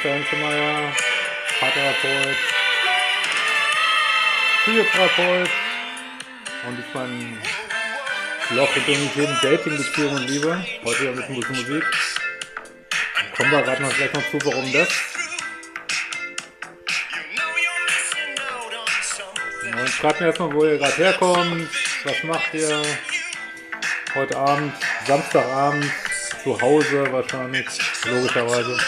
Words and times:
Christian 0.00 0.24
Schemeier, 0.26 0.92
Paartherapeut, 1.58 2.36
Psychotherapeut 4.62 5.50
und 6.68 6.78
ich 6.78 6.94
mein 6.94 7.42
Blog 8.50 8.68
rund 8.76 8.88
um 8.88 8.94
die 8.94 9.08
Themen 9.08 9.38
Dating, 9.42 9.76
Beziehung 9.76 10.14
und 10.14 10.28
Liebe. 10.28 10.64
Heute 10.84 11.04
ja 11.04 11.10
mit 11.10 11.24
ein 11.24 11.34
bisschen 11.34 11.56
Musik. 11.56 11.84
Kommen 13.36 13.50
wir 13.50 13.62
gerade 13.62 13.82
noch 13.82 13.96
gleich 13.96 14.12
noch 14.12 14.30
zu, 14.30 14.38
warum 14.44 14.72
das. 14.72 14.88
Und 19.64 19.88
schreibt 19.88 20.20
mir 20.20 20.26
erstmal, 20.28 20.52
wo 20.52 20.64
ihr 20.64 20.78
gerade 20.78 20.96
herkommt, 20.96 21.68
was 22.04 22.22
macht 22.22 22.54
ihr 22.54 22.82
heute 24.14 24.36
Abend, 24.36 24.74
Samstagabend, 25.08 25.90
zu 26.44 26.60
Hause 26.60 27.10
wahrscheinlich, 27.10 27.66
logischerweise. 28.04 28.78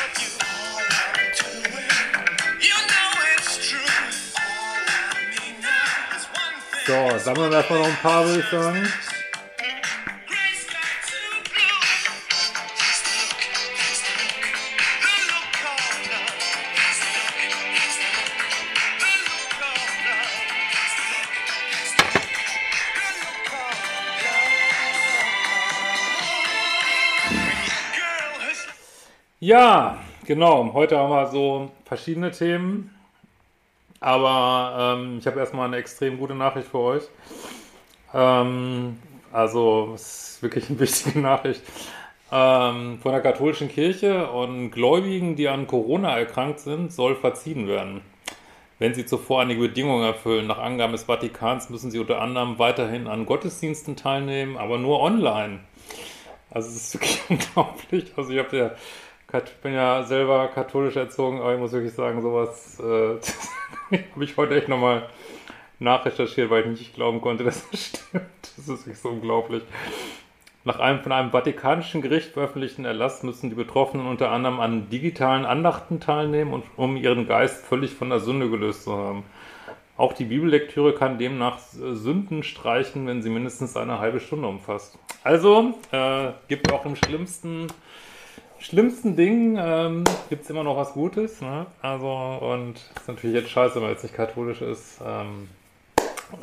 So, 6.91 7.19
sammeln 7.19 7.53
wir 7.53 7.59
erstmal 7.59 7.79
noch 7.79 7.87
ein 7.87 7.97
paar, 8.03 8.27
würde 8.27 8.41
ich 8.41 8.47
sagen. 8.47 8.89
Ja, 29.39 29.99
genau. 30.25 30.73
Heute 30.73 30.99
haben 30.99 31.11
wir 31.11 31.29
so 31.29 31.71
verschiedene 31.85 32.33
Themen. 32.33 33.00
Aber 34.01 34.97
ähm, 34.99 35.19
ich 35.19 35.27
habe 35.27 35.39
erstmal 35.39 35.67
eine 35.69 35.77
extrem 35.77 36.19
gute 36.19 36.35
Nachricht 36.35 36.69
für 36.69 36.79
euch. 36.79 37.03
Ähm, 38.15 38.99
also, 39.31 39.93
es 39.95 40.35
ist 40.35 40.43
wirklich 40.43 40.69
eine 40.69 40.81
wichtige 40.81 41.21
Nachricht. 41.21 41.63
Ähm, 42.33 42.99
von 43.03 43.13
der 43.13 43.21
katholischen 43.21 43.69
Kirche 43.69 44.31
und 44.31 44.71
Gläubigen, 44.71 45.37
die 45.37 45.49
an 45.49 45.67
Corona 45.67 46.17
erkrankt 46.17 46.61
sind, 46.61 46.93
soll 46.93 47.17
verziehen 47.17 47.69
werden. 47.69 48.03
Wenn 48.79 48.95
sie 48.95 49.05
zuvor 49.05 49.43
einige 49.43 49.61
Bedingungen 49.61 50.05
erfüllen. 50.05 50.47
Nach 50.47 50.59
Angaben 50.59 50.93
des 50.93 51.03
Vatikans 51.03 51.69
müssen 51.69 51.91
sie 51.91 51.99
unter 51.99 52.23
anderem 52.23 52.59
weiterhin 52.59 53.09
an 53.09 53.27
Gottesdiensten 53.27 53.97
teilnehmen, 53.97 54.57
aber 54.57 54.79
nur 54.79 55.01
online. 55.01 55.61
Also 56.51 56.71
es 56.71 56.77
ist 56.77 56.95
wirklich 56.95 57.21
unglaublich. 57.29 58.13
Also 58.17 58.31
ich 58.31 58.39
habe 58.39 58.57
ja 58.57 58.71
ich 59.39 59.57
bin 59.63 59.75
ja 59.75 60.03
selber 60.03 60.49
katholisch 60.49 60.97
erzogen, 60.97 61.41
aber 61.41 61.55
ich 61.55 61.61
muss 61.61 61.73
wirklich 61.73 61.95
sagen, 61.95 62.21
sowas 62.21 62.81
äh, 62.81 63.15
habe 64.15 64.25
ich 64.25 64.37
heute 64.37 64.57
echt 64.57 64.69
nochmal 64.69 65.09
nachrecherchiert, 65.79 66.51
weil 66.51 66.63
ich 66.63 66.81
nicht 66.81 66.95
glauben 66.95 67.21
konnte, 67.21 67.45
dass 67.45 67.69
das 67.71 67.87
stimmt. 67.87 68.25
Das 68.57 68.69
ist 68.69 68.87
wirklich 68.87 68.99
so 68.99 69.09
unglaublich. 69.09 69.63
Nach 70.65 70.79
einem 70.79 71.03
von 71.03 71.13
einem 71.13 71.31
vatikanischen 71.31 72.03
Gericht 72.03 72.33
veröffentlichten 72.33 72.85
Erlass 72.85 73.23
müssen 73.23 73.49
die 73.49 73.57
Betroffenen 73.57 74.07
unter 74.07 74.31
anderem 74.31 74.61
an 74.61 74.91
digitalen 74.91 75.47
Andachten 75.47 76.01
teilnehmen, 76.01 76.53
und, 76.53 76.65
um 76.77 76.97
ihren 76.97 77.27
Geist 77.27 77.65
völlig 77.65 77.93
von 77.93 78.11
der 78.11 78.21
Sünde 78.21 78.51
gelöst 78.51 78.85
zu 78.85 78.95
haben. 78.97 79.25
Auch 79.97 80.13
die 80.13 80.25
Bibellektüre 80.25 80.95
kann 80.95 81.19
demnach 81.19 81.59
Sünden 81.59 82.43
streichen, 82.43 83.07
wenn 83.07 83.23
sie 83.23 83.31
mindestens 83.31 83.77
eine 83.77 83.99
halbe 83.99 84.21
Stunde 84.21 84.49
umfasst. 84.49 84.99
Also 85.25 85.75
äh, 85.93 86.29
gibt 86.49 86.73
auch 86.73 86.85
im 86.87 86.97
schlimmsten 86.97 87.67
schlimmsten 88.61 89.17
Dingen 89.17 89.59
ähm, 89.61 90.05
gibt 90.29 90.45
es 90.45 90.51
immer 90.51 90.63
noch 90.63 90.77
was 90.77 90.93
Gutes. 90.93 91.41
Ne? 91.41 91.67
Also, 91.83 92.09
und 92.09 92.75
ist 92.75 93.09
natürlich 93.09 93.35
jetzt 93.35 93.51
scheiße, 93.51 93.81
man 93.81 93.91
jetzt 93.91 94.03
nicht 94.03 94.15
katholisch 94.15 94.61
ist. 94.61 95.01
Ähm, 95.05 95.49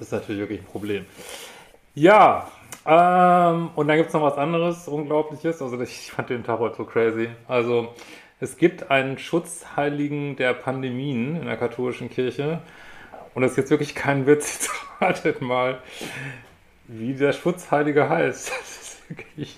ist 0.02 0.12
natürlich 0.12 0.42
wirklich 0.42 0.62
ein 0.62 0.66
Problem. 0.66 1.06
Ja, 1.96 2.52
ähm, 2.86 3.70
und 3.76 3.88
dann 3.88 3.98
gibt 3.98 4.10
es 4.10 4.14
noch 4.14 4.22
was 4.22 4.38
anderes, 4.38 4.88
Unglaubliches. 4.88 5.62
Also, 5.62 5.80
ich 5.82 6.12
fand 6.12 6.30
den 6.30 6.44
Tag 6.44 6.60
heute 6.60 6.76
so 6.78 6.86
crazy. 6.86 7.30
Also, 7.48 7.94
es 8.40 8.58
gibt 8.58 8.92
einen 8.92 9.18
Schutzheiligen 9.18 10.36
der 10.36 10.54
Pandemien 10.54 11.38
in 11.38 11.46
der 11.46 11.58
katholischen 11.58 12.10
Kirche. 12.10 12.62
Und 13.34 13.42
das 13.42 13.52
ist 13.52 13.58
jetzt 13.58 13.70
wirklich 13.70 13.96
kein 13.96 14.26
Witz. 14.28 14.70
Wartet 15.00 15.42
mal, 15.42 15.80
wie 16.88 17.14
der 17.14 17.34
Schutzheilige 17.34 18.10
heißt 18.10 18.52
wirklich 19.10 19.58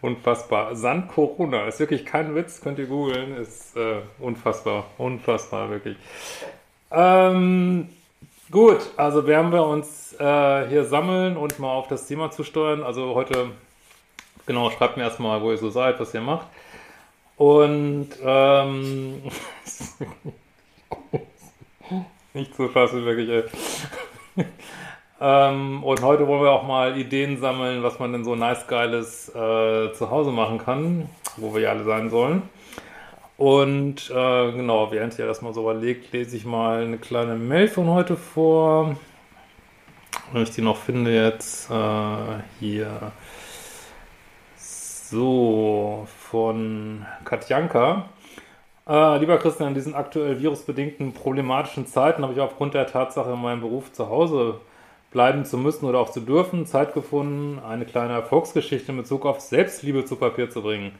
unfassbar. 0.00 0.74
Sand 0.74 1.08
Corona 1.08 1.66
ist 1.66 1.80
wirklich 1.80 2.04
kein 2.04 2.34
Witz, 2.34 2.60
könnt 2.60 2.78
ihr 2.78 2.86
googeln, 2.86 3.36
ist 3.36 3.76
äh, 3.76 4.00
unfassbar, 4.18 4.84
unfassbar, 4.98 5.70
wirklich. 5.70 5.96
Ähm, 6.90 7.88
gut, 8.50 8.80
also 8.96 9.26
werden 9.26 9.52
wir 9.52 9.64
uns 9.64 10.14
äh, 10.18 10.68
hier 10.68 10.84
sammeln 10.84 11.36
und 11.36 11.58
mal 11.58 11.72
auf 11.72 11.88
das 11.88 12.06
Thema 12.06 12.30
zu 12.30 12.44
steuern. 12.44 12.82
Also 12.82 13.14
heute, 13.14 13.50
genau, 14.46 14.70
schreibt 14.70 14.96
mir 14.96 15.04
erstmal, 15.04 15.42
wo 15.42 15.50
ihr 15.50 15.58
so 15.58 15.70
seid, 15.70 16.00
was 16.00 16.14
ihr 16.14 16.20
macht. 16.20 16.46
Und 17.36 18.08
ähm, 18.24 19.22
nicht 22.34 22.54
zu 22.54 22.68
fassen, 22.68 23.04
wirklich, 23.04 23.28
ey. 23.28 24.44
Ähm, 25.20 25.82
und 25.82 26.02
heute 26.02 26.28
wollen 26.28 26.42
wir 26.42 26.52
auch 26.52 26.62
mal 26.62 26.96
Ideen 26.96 27.38
sammeln, 27.38 27.82
was 27.82 27.98
man 27.98 28.12
denn 28.12 28.24
so 28.24 28.36
nice 28.36 28.66
geiles 28.68 29.28
äh, 29.30 29.92
zu 29.92 30.10
Hause 30.10 30.30
machen 30.30 30.58
kann, 30.58 31.08
wo 31.36 31.54
wir 31.54 31.62
ja 31.62 31.70
alle 31.70 31.84
sein 31.84 32.08
sollen. 32.08 32.42
Und 33.36 34.10
äh, 34.10 34.52
genau, 34.52 34.90
während 34.92 35.18
ihr 35.18 35.26
das 35.26 35.42
mal 35.42 35.52
so 35.54 35.62
überlegt, 35.62 36.12
lese 36.12 36.36
ich 36.36 36.44
mal 36.44 36.82
eine 36.82 36.98
kleine 36.98 37.34
Mail 37.34 37.68
von 37.68 37.88
heute 37.88 38.16
vor. 38.16 38.96
Wenn 40.32 40.42
ich 40.42 40.50
die 40.50 40.62
noch 40.62 40.76
finde 40.76 41.14
jetzt 41.14 41.70
äh, 41.70 42.42
hier. 42.60 43.12
So, 44.56 46.06
von 46.30 47.06
Katjanka. 47.24 48.08
Äh, 48.86 49.18
lieber 49.18 49.38
Christian, 49.38 49.68
in 49.68 49.74
diesen 49.74 49.94
aktuell 49.94 50.40
virusbedingten 50.40 51.12
problematischen 51.12 51.86
Zeiten 51.86 52.22
habe 52.22 52.34
ich 52.34 52.40
aufgrund 52.40 52.74
der 52.74 52.86
Tatsache, 52.86 53.30
in 53.32 53.40
meinem 53.40 53.60
Beruf 53.60 53.92
zu 53.92 54.08
Hause 54.08 54.60
bleiben 55.10 55.44
zu 55.44 55.56
müssen 55.56 55.86
oder 55.86 56.00
auch 56.00 56.10
zu 56.10 56.20
dürfen, 56.20 56.66
Zeit 56.66 56.94
gefunden, 56.94 57.58
eine 57.58 57.84
kleine 57.84 58.12
Erfolgsgeschichte 58.12 58.92
in 58.92 58.98
Bezug 58.98 59.24
auf 59.24 59.40
Selbstliebe 59.40 60.04
zu 60.04 60.16
Papier 60.16 60.50
zu 60.50 60.62
bringen. 60.62 60.92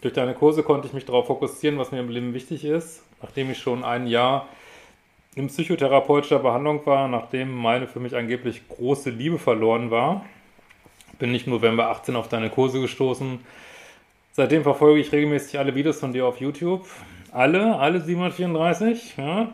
Durch 0.00 0.14
deine 0.14 0.34
Kurse 0.34 0.62
konnte 0.62 0.88
ich 0.88 0.92
mich 0.92 1.04
darauf 1.04 1.26
fokussieren, 1.26 1.78
was 1.78 1.92
mir 1.92 2.00
im 2.00 2.08
Leben 2.08 2.34
wichtig 2.34 2.64
ist, 2.64 3.02
nachdem 3.22 3.50
ich 3.50 3.58
schon 3.58 3.84
ein 3.84 4.06
Jahr 4.06 4.48
in 5.34 5.48
psychotherapeutischer 5.48 6.38
Behandlung 6.38 6.84
war, 6.86 7.08
nachdem 7.08 7.54
meine 7.54 7.86
für 7.86 8.00
mich 8.00 8.16
angeblich 8.16 8.66
große 8.68 9.10
Liebe 9.10 9.38
verloren 9.38 9.90
war, 9.90 10.24
bin 11.18 11.34
ich 11.34 11.46
im 11.46 11.52
November 11.52 11.90
18 11.90 12.16
auf 12.16 12.28
deine 12.28 12.50
Kurse 12.50 12.80
gestoßen. 12.80 13.40
Seitdem 14.32 14.62
verfolge 14.62 15.00
ich 15.00 15.12
regelmäßig 15.12 15.58
alle 15.58 15.74
Videos 15.74 16.00
von 16.00 16.12
dir 16.12 16.26
auf 16.26 16.40
YouTube. 16.40 16.86
Alle, 17.32 17.76
alle 17.76 18.00
734, 18.00 19.16
ja. 19.16 19.48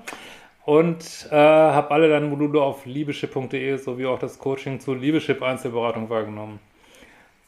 Und 0.65 1.29
äh, 1.31 1.35
habe 1.35 1.91
alle 1.91 2.09
deine 2.09 2.27
Module 2.27 2.63
auf 2.63 2.87
liebeschip.de 2.87 3.77
sowie 3.79 4.07
auch 4.07 4.19
das 4.19 4.39
Coaching 4.39 4.79
zur 4.79 4.97
Liebeschip 4.97 5.43
Einzelberatung 5.43 6.09
wahrgenommen. 6.09 6.61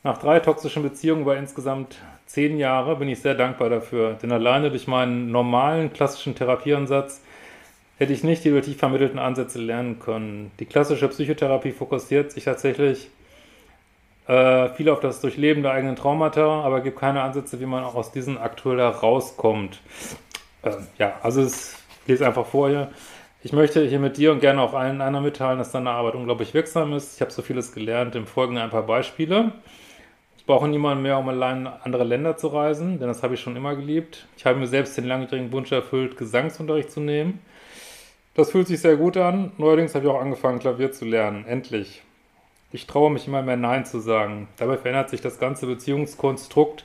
Nach 0.02 0.18
drei 0.18 0.40
toxischen 0.40 0.82
Beziehungen 0.82 1.22
über 1.22 1.36
insgesamt 1.36 1.96
zehn 2.26 2.58
Jahre 2.58 2.96
bin 2.96 3.08
ich 3.08 3.20
sehr 3.20 3.34
dankbar 3.34 3.70
dafür, 3.70 4.14
denn 4.20 4.32
alleine 4.32 4.70
durch 4.70 4.88
meinen 4.88 5.30
normalen 5.30 5.92
klassischen 5.92 6.34
Therapieansatz 6.34 7.22
hätte 7.98 8.12
ich 8.12 8.24
nicht 8.24 8.44
die 8.44 8.60
tief 8.60 8.78
vermittelten 8.78 9.20
Ansätze 9.20 9.60
lernen 9.60 10.00
können. 10.00 10.50
Die 10.58 10.66
klassische 10.66 11.08
Psychotherapie 11.08 11.70
fokussiert 11.70 12.32
sich 12.32 12.44
tatsächlich 12.44 13.08
äh, 14.26 14.70
viel 14.70 14.88
auf 14.88 14.98
das 14.98 15.20
Durchleben 15.20 15.62
der 15.62 15.72
eigenen 15.72 15.94
Traumata, 15.94 16.62
aber 16.62 16.80
gibt 16.80 16.98
keine 16.98 17.22
Ansätze, 17.22 17.60
wie 17.60 17.66
man 17.66 17.84
auch 17.84 17.94
aus 17.94 18.10
diesen 18.10 18.36
aktuell 18.36 18.78
herauskommt. 18.78 19.80
Äh, 20.62 20.72
ja, 20.98 21.14
also 21.22 21.42
es 21.42 21.83
ich 21.83 21.83
lese 22.06 22.26
einfach 22.26 22.46
vor 22.46 22.68
hier. 22.68 22.90
Ich 23.42 23.52
möchte 23.52 23.86
hier 23.86 23.98
mit 23.98 24.16
dir 24.16 24.32
und 24.32 24.40
gerne 24.40 24.62
auch 24.62 24.72
allen 24.72 25.00
anderen 25.00 25.24
mitteilen, 25.24 25.58
dass 25.58 25.70
deine 25.70 25.90
Arbeit 25.90 26.14
unglaublich 26.14 26.54
wirksam 26.54 26.94
ist. 26.94 27.16
Ich 27.16 27.20
habe 27.20 27.30
so 27.30 27.42
vieles 27.42 27.72
gelernt. 27.72 28.14
Im 28.14 28.26
Folgenden 28.26 28.64
ein 28.64 28.70
paar 28.70 28.86
Beispiele. 28.86 29.52
Ich 30.38 30.46
brauche 30.46 30.68
niemanden 30.68 31.02
mehr, 31.02 31.18
um 31.18 31.28
allein 31.28 31.60
in 31.60 31.66
andere 31.66 32.04
Länder 32.04 32.36
zu 32.36 32.48
reisen, 32.48 32.98
denn 32.98 33.08
das 33.08 33.22
habe 33.22 33.32
ich 33.32 33.40
schon 33.40 33.56
immer 33.56 33.76
geliebt. 33.76 34.26
Ich 34.36 34.44
habe 34.44 34.58
mir 34.58 34.66
selbst 34.66 34.96
den 34.96 35.06
langjährigen 35.06 35.52
Wunsch 35.52 35.72
erfüllt, 35.72 36.18
Gesangsunterricht 36.18 36.90
zu 36.90 37.00
nehmen. 37.00 37.40
Das 38.34 38.50
fühlt 38.50 38.66
sich 38.66 38.80
sehr 38.80 38.96
gut 38.96 39.16
an. 39.16 39.52
Neuerdings 39.58 39.94
habe 39.94 40.04
ich 40.04 40.10
auch 40.10 40.20
angefangen, 40.20 40.58
Klavier 40.58 40.92
zu 40.92 41.04
lernen. 41.04 41.46
Endlich. 41.46 42.02
Ich 42.72 42.86
traue 42.86 43.10
mich 43.10 43.26
immer 43.26 43.40
mehr 43.40 43.56
Nein 43.56 43.86
zu 43.86 44.00
sagen. 44.00 44.48
Dabei 44.58 44.76
verändert 44.76 45.08
sich 45.08 45.20
das 45.20 45.38
ganze 45.38 45.66
Beziehungskonstrukt 45.66 46.84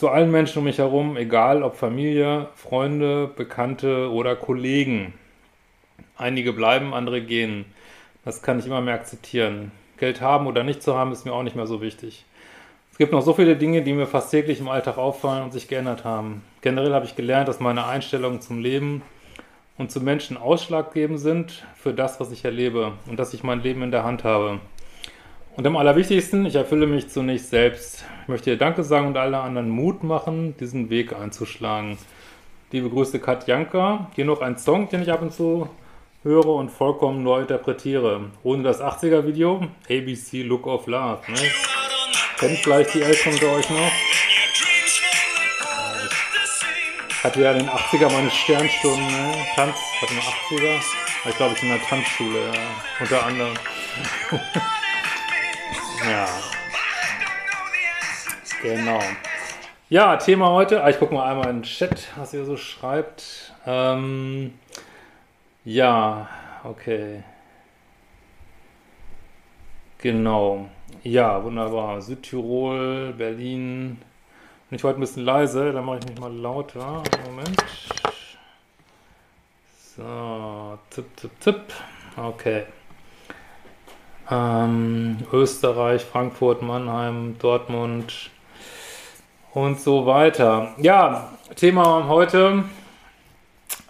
zu 0.00 0.08
allen 0.08 0.30
Menschen 0.30 0.60
um 0.60 0.64
mich 0.64 0.78
herum, 0.78 1.18
egal 1.18 1.62
ob 1.62 1.76
Familie, 1.76 2.48
Freunde, 2.54 3.26
Bekannte 3.36 4.10
oder 4.10 4.34
Kollegen. 4.34 5.12
Einige 6.16 6.54
bleiben, 6.54 6.94
andere 6.94 7.20
gehen. 7.20 7.66
Das 8.24 8.40
kann 8.40 8.58
ich 8.58 8.64
immer 8.64 8.80
mehr 8.80 8.94
akzeptieren. 8.94 9.72
Geld 9.98 10.22
haben 10.22 10.46
oder 10.46 10.64
nicht 10.64 10.82
zu 10.82 10.96
haben, 10.96 11.12
ist 11.12 11.26
mir 11.26 11.34
auch 11.34 11.42
nicht 11.42 11.54
mehr 11.54 11.66
so 11.66 11.82
wichtig. 11.82 12.24
Es 12.90 12.96
gibt 12.96 13.12
noch 13.12 13.20
so 13.20 13.34
viele 13.34 13.56
Dinge, 13.56 13.82
die 13.82 13.92
mir 13.92 14.06
fast 14.06 14.30
täglich 14.30 14.58
im 14.58 14.70
Alltag 14.70 14.96
auffallen 14.96 15.44
und 15.44 15.52
sich 15.52 15.68
geändert 15.68 16.02
haben. 16.02 16.44
Generell 16.62 16.94
habe 16.94 17.04
ich 17.04 17.14
gelernt, 17.14 17.48
dass 17.48 17.60
meine 17.60 17.86
Einstellungen 17.86 18.40
zum 18.40 18.58
Leben 18.58 19.02
und 19.76 19.90
zu 19.90 20.00
Menschen 20.00 20.38
ausschlaggebend 20.38 21.20
sind 21.20 21.66
für 21.76 21.92
das, 21.92 22.20
was 22.20 22.32
ich 22.32 22.46
erlebe 22.46 22.92
und 23.06 23.18
dass 23.18 23.34
ich 23.34 23.42
mein 23.42 23.62
Leben 23.62 23.82
in 23.82 23.90
der 23.90 24.04
Hand 24.04 24.24
habe. 24.24 24.60
Und 25.60 25.66
am 25.66 25.76
allerwichtigsten, 25.76 26.46
ich 26.46 26.54
erfülle 26.54 26.86
mich 26.86 27.10
zunächst 27.10 27.50
selbst. 27.50 28.02
Ich 28.22 28.28
möchte 28.28 28.48
dir 28.48 28.56
Danke 28.56 28.82
sagen 28.82 29.08
und 29.08 29.18
alle 29.18 29.40
anderen 29.40 29.68
Mut 29.68 30.02
machen, 30.02 30.56
diesen 30.58 30.88
Weg 30.88 31.12
einzuschlagen. 31.12 31.98
Liebe 32.72 32.88
Grüße 32.88 33.18
Katjanka. 33.18 34.10
Hier 34.14 34.24
noch 34.24 34.40
ein 34.40 34.56
Song, 34.56 34.88
den 34.88 35.02
ich 35.02 35.12
ab 35.12 35.20
und 35.20 35.34
zu 35.34 35.68
höre 36.22 36.46
und 36.46 36.70
vollkommen 36.70 37.22
neu 37.22 37.42
interpretiere. 37.42 38.30
Ohne 38.42 38.62
das 38.62 38.80
80er-Video, 38.80 39.60
ABC 39.90 40.44
Look 40.44 40.66
of 40.66 40.86
Love. 40.86 41.30
Ne? 41.30 41.38
Kennt 42.38 42.56
vielleicht 42.60 42.94
die 42.94 43.02
Älteren 43.02 43.34
unter 43.34 43.52
euch 43.52 43.68
noch? 43.68 43.92
Ich 47.10 47.22
hatte 47.22 47.42
ja 47.42 47.52
in 47.52 47.58
den 47.58 47.68
80er 47.68 48.10
meine 48.10 48.30
Sternstunden, 48.30 49.06
ne? 49.06 49.34
Tanz, 49.56 49.76
hatte 50.00 50.14
nur 50.14 50.22
80er. 50.22 50.80
Ich 51.28 51.36
glaube, 51.36 51.54
ich 51.54 51.62
in 51.62 51.68
der 51.68 51.82
Tanzschule, 51.82 52.46
ja, 52.46 52.60
unter 52.98 53.26
anderem. 53.26 53.52
ja. 56.08 56.26
Genau. 58.62 59.00
Ja, 59.88 60.16
Thema 60.16 60.50
heute. 60.50 60.84
Ah, 60.84 60.90
ich 60.90 60.98
gucke 60.98 61.14
mal 61.14 61.28
einmal 61.28 61.50
in 61.50 61.58
den 61.58 61.62
Chat, 61.62 62.08
was 62.16 62.32
ihr 62.32 62.44
so 62.44 62.56
schreibt. 62.56 63.52
Ähm, 63.66 64.54
ja, 65.64 66.28
okay. 66.64 67.22
Genau. 69.98 70.68
Ja, 71.02 71.42
wunderbar. 71.42 72.00
Südtirol, 72.00 73.12
Berlin. 73.12 74.00
Bin 74.68 74.76
ich 74.76 74.84
heute 74.84 74.98
ein 74.98 75.00
bisschen 75.00 75.24
leise, 75.24 75.72
dann 75.72 75.84
mache 75.84 75.98
ich 75.98 76.08
mich 76.08 76.20
mal 76.20 76.32
lauter. 76.32 77.02
Moment. 77.26 77.56
So, 79.96 80.78
tipp, 80.90 81.16
tipp, 81.16 81.40
tipp. 81.40 81.62
Okay. 82.16 82.66
Ähm, 84.30 85.18
Österreich, 85.32 86.04
Frankfurt, 86.04 86.62
Mannheim, 86.62 87.36
Dortmund 87.38 88.30
und 89.52 89.80
so 89.80 90.06
weiter. 90.06 90.74
Ja, 90.78 91.30
Thema 91.56 92.06
heute. 92.06 92.64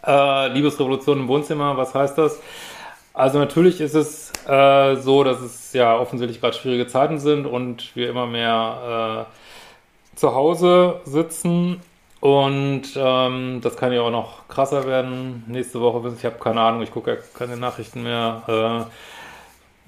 Äh, 0.06 0.48
Liebesrevolution 0.48 1.20
im 1.20 1.28
Wohnzimmer, 1.28 1.76
was 1.76 1.94
heißt 1.94 2.16
das? 2.16 2.40
Also 3.12 3.38
natürlich 3.38 3.80
ist 3.80 3.94
es 3.94 4.32
äh, 4.46 4.96
so, 4.96 5.24
dass 5.24 5.40
es 5.40 5.72
ja 5.74 5.98
offensichtlich 5.98 6.40
gerade 6.40 6.56
schwierige 6.56 6.86
Zeiten 6.86 7.18
sind 7.18 7.44
und 7.46 7.94
wir 7.94 8.08
immer 8.08 8.26
mehr 8.26 9.26
äh, 9.26 10.16
zu 10.16 10.34
Hause 10.34 11.00
sitzen 11.04 11.80
und 12.20 12.82
ähm, 12.96 13.60
das 13.62 13.76
kann 13.76 13.92
ja 13.92 14.02
auch 14.02 14.10
noch 14.10 14.48
krasser 14.48 14.86
werden. 14.86 15.44
Nächste 15.48 15.80
Woche, 15.80 16.12
ich 16.16 16.24
habe 16.24 16.38
keine 16.38 16.60
Ahnung, 16.60 16.82
ich 16.82 16.90
gucke 16.92 17.10
ja 17.10 17.16
keine 17.34 17.56
Nachrichten 17.56 18.02
mehr, 18.02 18.42
äh, 18.46 18.90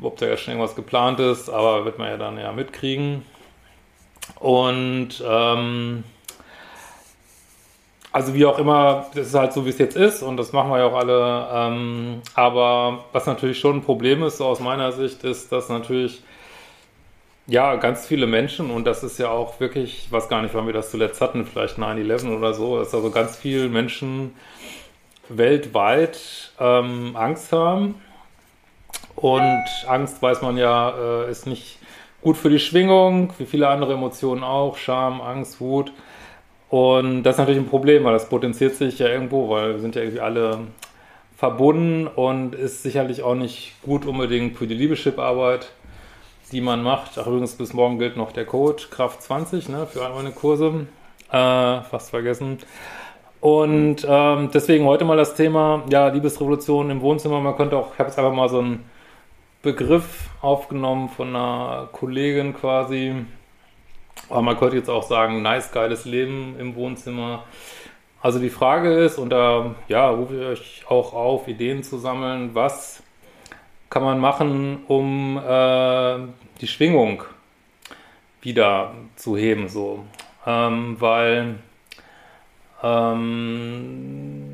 ob 0.05 0.19
da 0.19 0.27
ja 0.27 0.37
schon 0.37 0.53
irgendwas 0.53 0.77
geplant 0.77 1.21
ist, 1.21 1.49
aber 1.49 1.85
wird 1.85 1.99
man 1.99 2.09
ja 2.09 2.17
dann 2.17 2.39
ja 2.39 2.53
mitkriegen. 2.53 3.25
Und 4.39 5.23
ähm, 5.27 6.05
also 8.13 8.35
wie 8.35 8.45
auch 8.45 8.59
immer, 8.59 9.07
das 9.15 9.29
ist 9.29 9.35
halt 9.35 9.53
so, 9.55 9.65
wie 9.65 9.71
es 9.71 9.79
jetzt 9.79 9.97
ist 9.97 10.23
und 10.23 10.37
das 10.37 10.53
machen 10.53 10.71
wir 10.71 10.79
ja 10.79 10.87
auch 10.87 10.95
alle. 10.95 11.49
Ähm, 11.53 12.23
aber 12.35 13.05
was 13.13 13.27
natürlich 13.27 13.59
schon 13.59 13.77
ein 13.79 13.83
Problem 13.83 14.23
ist, 14.23 14.37
so 14.37 14.47
aus 14.47 14.61
meiner 14.61 14.93
Sicht, 14.93 15.25
ist, 15.25 15.51
dass 15.51 15.69
natürlich 15.71 16.23
ja 17.47 17.77
ganz 17.77 18.07
viele 18.07 18.27
Menschen 18.27 18.71
und 18.71 18.85
das 18.85 19.03
ist 19.03 19.19
ja 19.19 19.31
auch 19.31 19.59
wirklich, 19.61 20.05
ich 20.07 20.13
weiß 20.13 20.29
gar 20.29 20.43
nicht, 20.43 20.55
wann 20.55 20.67
wir 20.67 20.75
das 20.75 20.91
zuletzt 20.91 21.21
hatten, 21.21 21.47
vielleicht 21.47 21.79
9-11 21.79 22.37
oder 22.37 22.55
so, 22.55 22.79
dass 22.79 22.95
also 22.95 23.11
ganz 23.11 23.37
viele 23.37 23.69
Menschen 23.69 24.35
weltweit 25.29 26.53
ähm, 26.61 27.17
Angst 27.17 27.53
haben. 27.53 27.95
Und 29.17 29.65
Angst, 29.87 30.21
weiß 30.23 30.43
man 30.43 30.57
ja, 30.57 30.91
äh, 30.91 31.31
ist 31.31 31.47
nicht 31.47 31.79
gut 32.23 32.37
für 32.37 32.51
die 32.51 32.59
Schwingung, 32.59 33.33
wie 33.39 33.47
viele 33.47 33.69
andere 33.69 33.95
Emotionen 33.95 34.45
auch, 34.45 34.77
Scham, 34.77 35.21
Angst, 35.21 35.61
Wut. 35.61 35.93
Und 36.71 37.25
das 37.25 37.35
ist 37.35 37.39
natürlich 37.39 37.61
ein 37.61 37.69
Problem, 37.69 38.05
weil 38.05 38.15
das 38.15 38.29
potenziert 38.29 38.77
sich 38.77 38.99
ja 38.99 39.09
irgendwo, 39.09 39.51
weil 39.51 39.75
wir 39.75 39.81
sind 39.81 39.95
ja 39.95 40.03
irgendwie 40.03 40.21
alle 40.21 40.59
verbunden 41.37 42.07
und 42.07 42.55
ist 42.55 42.83
sicherlich 42.83 43.23
auch 43.23 43.35
nicht 43.35 43.75
gut 43.83 44.07
unbedingt 44.07 44.57
für 44.57 44.67
die 44.67 44.75
Liebeschip-Arbeit, 44.75 45.73
die 46.53 46.61
man 46.61 46.83
macht. 46.83 47.19
Ach, 47.19 47.27
übrigens, 47.27 47.57
bis 47.57 47.75
morgen 47.75 47.99
gilt 47.99 48.17
noch 48.17 48.33
der 48.33 48.47
Code 48.47 48.85
Kraft 48.91 49.23
20 49.23 49.69
ne, 49.69 49.87
für 49.87 50.05
all 50.05 50.15
meine 50.15 50.31
Kurse. 50.31 50.87
Äh, 51.31 51.81
fast 51.83 52.11
vergessen. 52.11 52.59
Und 53.41 54.07
ähm, 54.09 54.51
deswegen 54.55 54.85
heute 54.85 55.05
mal 55.05 55.17
das 55.17 55.35
Thema, 55.35 55.83
ja, 55.91 56.07
Liebesrevolution 56.09 56.91
im 56.91 57.01
Wohnzimmer. 57.01 57.41
Man 57.41 57.57
könnte 57.57 57.77
auch, 57.77 57.93
ich 57.93 57.99
habe 57.99 58.09
jetzt 58.09 58.19
einfach 58.19 58.33
mal 58.33 58.49
so 58.49 58.61
einen 58.61 58.85
Begriff 59.63 60.29
aufgenommen 60.41 61.09
von 61.09 61.29
einer 61.29 61.89
Kollegin 61.93 62.53
quasi, 62.53 63.15
aber 64.29 64.43
man 64.43 64.59
könnte 64.59 64.77
jetzt 64.77 64.91
auch 64.91 65.05
sagen, 65.05 65.41
nice, 65.41 65.71
geiles 65.71 66.05
Leben 66.05 66.57
im 66.59 66.75
Wohnzimmer. 66.75 67.45
Also 68.21 68.39
die 68.41 68.51
Frage 68.51 68.93
ist, 68.93 69.19
und 69.19 69.31
da 69.31 69.75
ja, 69.89 70.09
rufe 70.11 70.35
ich 70.35 70.47
euch 70.47 70.85
auch 70.89 71.13
auf, 71.13 71.49
Ideen 71.49 71.83
zu 71.83 71.99
sammeln, 71.99 72.55
was 72.55 73.03
kann 73.89 74.03
man 74.03 74.19
machen, 74.19 74.85
um 74.89 75.39
äh, 75.39 76.19
die 76.61 76.67
Schwingung 76.67 77.25
wieder 78.41 78.95
zu 79.17 79.37
heben, 79.37 79.69
so. 79.69 80.05
Ähm, 80.47 80.97
weil, 80.99 81.57
ähm, 82.83 84.45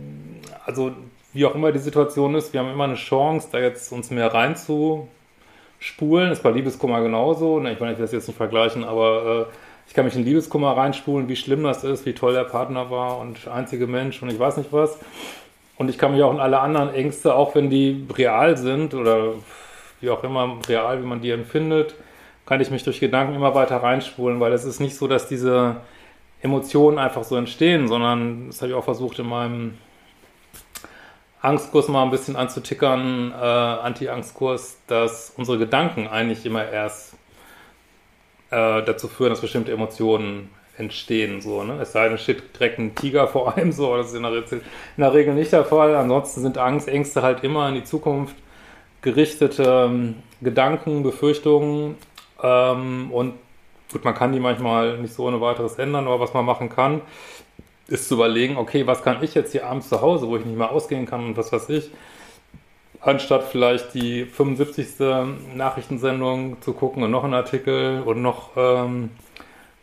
also 0.67 0.93
wie 1.33 1.47
auch 1.47 1.55
immer 1.55 1.73
die 1.73 1.79
Situation 1.79 2.35
ist, 2.35 2.53
wir 2.53 2.61
haben 2.61 2.73
immer 2.73 2.85
eine 2.85 2.95
Chance, 2.95 3.49
da 3.53 3.59
jetzt 3.59 3.93
uns 3.93 4.11
mehr 4.11 4.33
reinzuspulen. 4.33 6.33
Ist 6.33 6.43
bei 6.43 6.51
Liebeskummer 6.51 7.03
genauso. 7.03 7.61
Ne, 7.61 7.73
ich 7.73 7.81
meine, 7.81 7.93
ich 7.93 7.99
will 7.99 8.05
das 8.05 8.13
jetzt 8.13 8.29
nicht 8.29 8.37
vergleichen, 8.37 8.85
aber 8.85 9.47
äh, 9.49 9.53
ich 9.87 9.95
kann 9.95 10.05
mich 10.05 10.17
in 10.17 10.25
Liebeskummer 10.25 10.77
reinspulen, 10.77 11.29
wie 11.29 11.37
schlimm 11.37 11.63
das 11.63 11.85
ist, 11.85 12.05
wie 12.07 12.13
toll 12.13 12.35
der 12.35 12.45
Partner 12.45 12.91
war 12.91 13.19
und 13.19 13.49
einzige 13.49 13.87
Mensch 13.87 14.23
und 14.23 14.31
ich 14.31 14.39
weiß 14.39 14.59
nicht 14.59 14.73
was. 14.73 14.99
Und 15.77 15.89
ich 15.89 15.97
kann 15.97 16.13
mich 16.13 16.23
auch 16.23 16.33
in 16.33 16.41
alle 16.41 16.61
anderen 16.61 16.93
Ängste, 16.93 17.35
auch 17.35 17.55
wenn 17.55 17.71
die 17.71 18.07
real 18.15 18.57
sind 18.57 18.95
oder 18.95 19.35
wie 20.01 20.11
auch 20.11 20.25
immer 20.25 20.59
real, 20.69 21.03
wie 21.03 21.07
man 21.07 21.21
die 21.21 21.31
empfindet, 21.31 21.95
kann 22.47 22.61
ich 22.61 22.71
mich 22.71 22.83
durch 22.83 23.01
Gedanken 23.01 23.35
immer 23.35 23.55
weiter 23.55 23.77
reinspulen, 23.77 24.41
weil 24.41 24.53
es 24.53 24.65
ist 24.65 24.81
nicht 24.81 24.97
so, 24.97 25.07
dass 25.07 25.29
diese 25.29 25.77
Emotionen 26.43 26.99
einfach 26.99 27.25
so 27.25 27.37
entstehen, 27.37 27.89
sondern 27.89 28.49
das 28.49 28.61
habe 28.61 28.73
ich 28.73 28.77
auch 28.77 28.85
versucht 28.85 29.19
in 29.19 29.29
meinem 29.29 29.79
Angstkurs 31.41 31.89
mal 31.89 32.03
ein 32.03 32.11
bisschen 32.11 32.37
anzutickern, 32.37 33.33
äh, 33.33 33.35
Anti-Angstkurs, 33.35 34.79
dass 34.87 35.33
unsere 35.37 35.59
Gedanken 35.59 36.09
eigentlich 36.09 36.45
immer 36.45 36.69
erst 36.69 37.15
äh, 38.51 38.83
dazu 38.83 39.09
führen, 39.09 39.31
dass 39.31 39.41
bestimmte 39.41 39.73
Emotionen 39.73 40.51
entstehen. 40.77 41.41
So, 41.41 41.63
ne? 41.65 41.81
Es 41.81 41.93
sei 41.93 42.09
denn, 42.09 42.19
steht 42.19 42.55
direkt 42.55 42.79
ein 42.79 42.95
Tiger 42.95 43.29
vor 43.29 43.57
einem, 43.57 43.73
so, 43.73 43.97
das 43.97 44.09
ist 44.09 44.15
in 44.15 44.23
der, 44.23 44.33
in 44.33 44.63
der, 44.97 45.15
Regel 45.15 45.35
nicht 45.35 45.53
der 45.53 45.65
Fall. 45.65 45.95
Ansonsten 45.95 46.41
sind 46.41 46.59
Angst, 46.59 46.89
Ängste 46.89 47.23
halt 47.23 47.45
immer 47.45 47.69
in 47.69 47.75
die 47.75 47.85
Zukunft 47.85 48.37
gerichtete 49.01 49.87
ähm, 49.89 50.17
Gedanken, 50.41 51.03
Befürchtungen 51.03 51.97
ähm, 52.43 53.11
und 53.13 53.35
gut, 53.93 54.05
man 54.05 54.15
kann 54.15 54.33
die 54.33 54.41
manchmal 54.41 54.99
nicht 54.99 55.15
so 55.15 55.27
ohne 55.27 55.41
weiteres 55.41 55.77
ändern, 55.79 56.07
aber 56.07 56.21
was 56.21 56.35
man 56.35 56.45
machen 56.45 56.69
kann, 56.69 57.01
ist 57.89 58.09
zu 58.09 58.15
überlegen, 58.15 58.57
okay, 58.57 58.87
was 58.87 59.03
kann 59.03 59.23
ich 59.23 59.35
jetzt 59.35 59.53
hier 59.53 59.67
abends 59.67 59.89
zu 59.89 60.01
Hause, 60.01 60.29
wo 60.29 60.37
ich 60.37 60.45
nicht 60.45 60.57
mehr 60.57 60.71
ausgehen 60.71 61.07
kann 61.07 61.25
und 61.25 61.37
was 61.37 61.53
weiß 61.53 61.69
ich, 61.71 61.91
anstatt 63.01 63.45
vielleicht 63.45 63.95
die 63.95 64.25
75. 64.25 64.87
Nachrichtensendung 65.55 66.61
zu 66.61 66.75
gucken 66.75 67.03
und 67.03 67.11
noch 67.11 67.25
einen 67.25 67.35
Artikel 67.35 68.03
und 68.05 68.23
noch 68.23 68.51
ähm, 68.57 69.11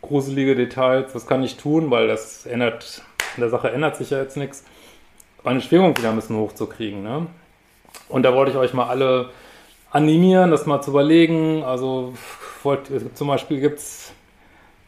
gruselige 0.02 0.54
Details, 0.54 1.14
was 1.14 1.26
kann 1.26 1.42
ich 1.42 1.56
tun, 1.56 1.90
weil 1.90 2.06
das 2.06 2.46
ändert, 2.46 3.02
in 3.36 3.40
der 3.40 3.50
Sache 3.50 3.70
ändert 3.70 3.96
sich 3.96 4.10
ja 4.10 4.18
jetzt 4.18 4.36
nichts, 4.36 4.64
meine 5.42 5.60
Schwingung 5.60 5.96
wieder 5.96 6.10
ein 6.10 6.16
bisschen 6.16 6.36
hochzukriegen. 6.36 7.02
Ne? 7.02 7.26
Und 8.08 8.22
da 8.22 8.34
wollte 8.34 8.52
ich 8.52 8.56
euch 8.56 8.72
mal 8.74 8.88
alle 8.88 9.30
animieren, 9.90 10.50
das 10.50 10.66
mal 10.66 10.80
zu 10.80 10.90
überlegen. 10.90 11.62
Also 11.64 12.14
wollt, 12.62 12.90
es 12.90 13.02
gibt 13.02 13.16
zum 13.16 13.28
Beispiel 13.28 13.60
gibt's 13.60 14.12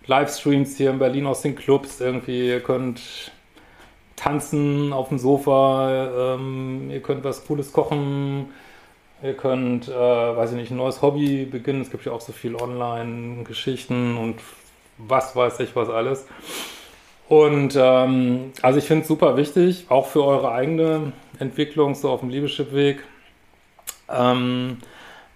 Livestreams 0.08 0.76
hier 0.76 0.90
in 0.90 0.98
Berlin 0.98 1.26
aus 1.26 1.42
den 1.42 1.54
Clubs 1.54 2.00
irgendwie, 2.00 2.48
ihr 2.48 2.60
könnt 2.60 3.30
tanzen 4.16 4.92
auf 4.92 5.10
dem 5.10 5.18
Sofa, 5.18 6.34
ähm, 6.34 6.90
ihr 6.90 7.00
könnt 7.00 7.22
was 7.24 7.46
Cooles 7.46 7.72
kochen, 7.72 8.46
ihr 9.22 9.34
könnt, 9.34 9.88
äh, 9.88 9.92
weiß 9.92 10.50
ich 10.52 10.56
nicht, 10.56 10.70
ein 10.70 10.78
neues 10.78 11.02
Hobby 11.02 11.44
beginnen. 11.44 11.82
Es 11.82 11.90
gibt 11.90 12.04
ja 12.04 12.12
auch 12.12 12.20
so 12.20 12.32
viel 12.32 12.56
Online-Geschichten 12.56 14.16
und 14.16 14.36
was 14.96 15.36
weiß 15.36 15.60
ich 15.60 15.76
was 15.76 15.88
alles. 15.88 16.26
Und 17.28 17.76
ähm, 17.76 18.52
also 18.62 18.78
ich 18.78 18.86
finde 18.86 19.02
es 19.02 19.08
super 19.08 19.36
wichtig, 19.36 19.86
auch 19.90 20.06
für 20.06 20.24
eure 20.24 20.50
eigene 20.50 21.12
Entwicklung, 21.38 21.94
so 21.94 22.10
auf 22.10 22.20
dem 22.20 22.30
Liebeschip-Weg, 22.30 23.02
ähm, 24.08 24.78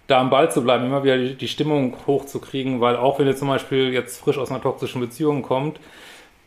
da 0.07 0.19
am 0.19 0.29
Ball 0.29 0.51
zu 0.51 0.63
bleiben, 0.63 0.85
immer 0.85 1.03
wieder 1.03 1.17
die, 1.17 1.35
die 1.35 1.47
Stimmung 1.47 1.95
hochzukriegen, 2.07 2.81
weil 2.81 2.97
auch 2.97 3.19
wenn 3.19 3.27
ihr 3.27 3.35
zum 3.35 3.47
Beispiel 3.47 3.93
jetzt 3.93 4.19
frisch 4.19 4.37
aus 4.37 4.51
einer 4.51 4.61
toxischen 4.61 5.01
Beziehung 5.01 5.41
kommt, 5.41 5.79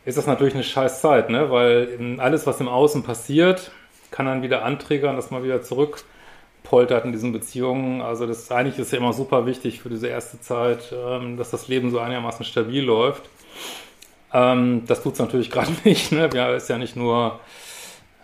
ist 0.05 0.19
das 0.19 0.27
natürlich 0.27 0.55
eine 0.55 0.63
scheiß 0.63 1.01
Zeit, 1.01 1.31
ne? 1.31 1.51
weil 1.51 2.17
alles, 2.19 2.47
was 2.47 2.61
im 2.61 2.69
Außen 2.69 3.03
passiert, 3.03 3.73
kann 4.11 4.27
dann 4.27 4.43
wieder 4.43 4.65
anträgern, 4.65 5.17
dass 5.17 5.31
man 5.31 5.43
wieder 5.43 5.63
zurückpoltert 5.63 7.05
in 7.05 7.13
diesen 7.13 7.33
Beziehungen. 7.33 8.01
Also 8.01 8.27
das 8.27 8.51
eigentlich 8.53 8.79
ist 8.79 8.93
ja 8.93 8.99
immer 8.99 9.13
super 9.13 9.47
wichtig 9.47 9.81
für 9.81 9.89
diese 9.89 10.07
erste 10.07 10.41
Zeit, 10.41 10.93
ähm, 10.93 11.37
dass 11.37 11.51
das 11.51 11.67
Leben 11.67 11.91
so 11.91 11.99
einigermaßen 11.99 12.45
stabil 12.45 12.85
läuft. 12.85 13.29
Ähm, 14.33 14.85
das 14.87 15.03
tut 15.03 15.15
es 15.15 15.19
natürlich 15.19 15.51
gerade 15.53 15.73
nicht. 15.85 16.13
Ne? 16.13 16.31
Ja, 16.33 16.55
ist 16.55 16.69
ja 16.69 16.79
nicht 16.79 16.95
nur 16.95 17.41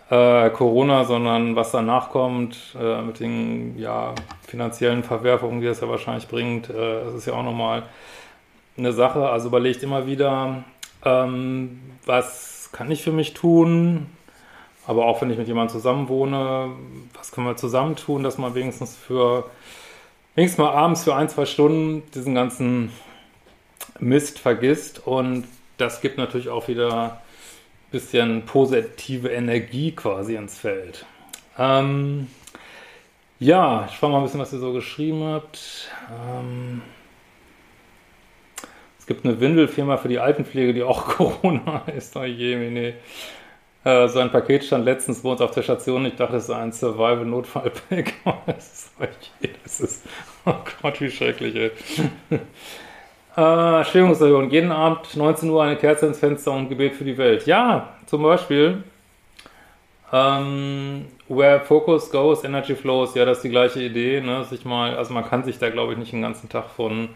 äh, 0.09 0.49
Corona, 0.49 1.05
sondern 1.05 1.55
was 1.55 1.71
danach 1.71 2.09
kommt 2.09 2.57
äh, 2.79 3.01
mit 3.01 3.19
den 3.19 3.77
ja, 3.77 4.13
finanziellen 4.47 5.03
Verwerfungen, 5.03 5.61
die 5.61 5.67
es 5.67 5.81
ja 5.81 5.89
wahrscheinlich 5.89 6.27
bringt, 6.27 6.69
äh, 6.69 7.03
das 7.05 7.13
ist 7.15 7.25
ja 7.27 7.33
auch 7.33 7.43
nochmal 7.43 7.83
eine 8.77 8.93
Sache. 8.93 9.29
Also 9.29 9.47
überlegt 9.47 9.83
immer 9.83 10.05
wieder, 10.05 10.63
ähm, 11.05 11.79
was 12.05 12.69
kann 12.71 12.91
ich 12.91 13.03
für 13.03 13.11
mich 13.11 13.33
tun? 13.33 14.07
Aber 14.85 15.05
auch 15.05 15.21
wenn 15.21 15.31
ich 15.31 15.37
mit 15.37 15.47
jemandem 15.47 15.73
zusammen 15.73 16.09
wohne, 16.09 16.71
was 17.13 17.31
können 17.31 17.47
wir 17.47 17.55
zusammen 17.55 17.95
tun, 17.95 18.23
dass 18.23 18.37
man 18.37 18.53
wenigstens 18.53 18.95
für, 18.95 19.49
wenigstens 20.35 20.63
mal 20.63 20.73
abends 20.73 21.03
für 21.03 21.15
ein, 21.15 21.29
zwei 21.29 21.45
Stunden 21.45 22.03
diesen 22.11 22.35
ganzen 22.35 22.91
Mist 23.99 24.39
vergisst. 24.39 25.07
Und 25.07 25.45
das 25.77 26.01
gibt 26.01 26.17
natürlich 26.17 26.49
auch 26.49 26.67
wieder 26.67 27.21
bisschen 27.93 28.41
positive 28.45 29.29
Energie 29.29 29.91
quasi 29.93 30.35
ins 30.35 30.57
Feld. 30.57 31.05
Ähm, 31.57 32.27
ja, 33.39 33.87
ich 33.89 33.95
frage 33.95 34.11
mal 34.11 34.19
ein 34.19 34.23
bisschen, 34.23 34.39
was 34.39 34.51
ihr 34.51 34.59
so 34.59 34.73
geschrieben 34.73 35.23
habt. 35.23 35.89
Ähm, 36.11 36.81
es 38.97 39.05
gibt 39.05 39.25
eine 39.25 39.39
Windelfirma 39.39 39.97
für 39.97 40.07
die 40.09 40.19
Altenpflege, 40.19 40.73
die 40.73 40.81
auch 40.81 41.07
Corona 41.17 41.83
ist. 41.95 42.17
Oh 42.17 42.23
je, 42.23 42.55
nee. 42.69 42.93
Äh, 43.83 44.07
so 44.07 44.19
ein 44.19 44.31
Paket 44.31 44.63
stand 44.63 44.85
letztens 44.85 45.21
bei 45.21 45.29
uns 45.29 45.41
auf 45.41 45.51
der 45.51 45.61
Station. 45.61 46.05
Ich 46.05 46.15
dachte, 46.15 46.37
es 46.37 46.47
sei 46.47 46.57
ein 46.57 46.71
Survival-Notfall-Pack. 46.71 48.13
oh 48.25 48.33
das 48.47 49.79
ist, 49.79 50.01
oh 50.45 50.55
Gott, 50.81 50.99
wie 50.99 51.11
schrecklich, 51.11 51.55
ey. 51.55 51.71
Äh, 53.35 53.83
Schwingungserhöhung. 53.83 54.49
Jeden 54.49 54.71
Abend 54.71 55.15
19 55.15 55.49
Uhr 55.49 55.63
eine 55.63 55.75
Kerze 55.75 56.07
ins 56.07 56.19
Fenster 56.19 56.51
und 56.51 56.69
Gebet 56.69 56.95
für 56.95 57.03
die 57.03 57.17
Welt. 57.17 57.45
Ja, 57.45 57.89
zum 58.05 58.23
Beispiel. 58.23 58.83
Ähm, 60.11 61.05
where 61.27 61.59
focus 61.61 62.11
goes, 62.11 62.43
energy 62.43 62.75
flows. 62.75 63.15
Ja, 63.15 63.25
das 63.25 63.37
ist 63.37 63.43
die 63.43 63.49
gleiche 63.49 63.81
Idee. 63.81 64.21
Ne? 64.21 64.43
Sich 64.45 64.65
mal, 64.65 64.95
also 64.95 65.13
man 65.13 65.25
kann 65.25 65.43
sich 65.43 65.57
da, 65.57 65.69
glaube 65.69 65.93
ich, 65.93 65.99
nicht 65.99 66.11
den 66.11 66.21
ganzen 66.21 66.49
Tag 66.49 66.69
von 66.69 67.09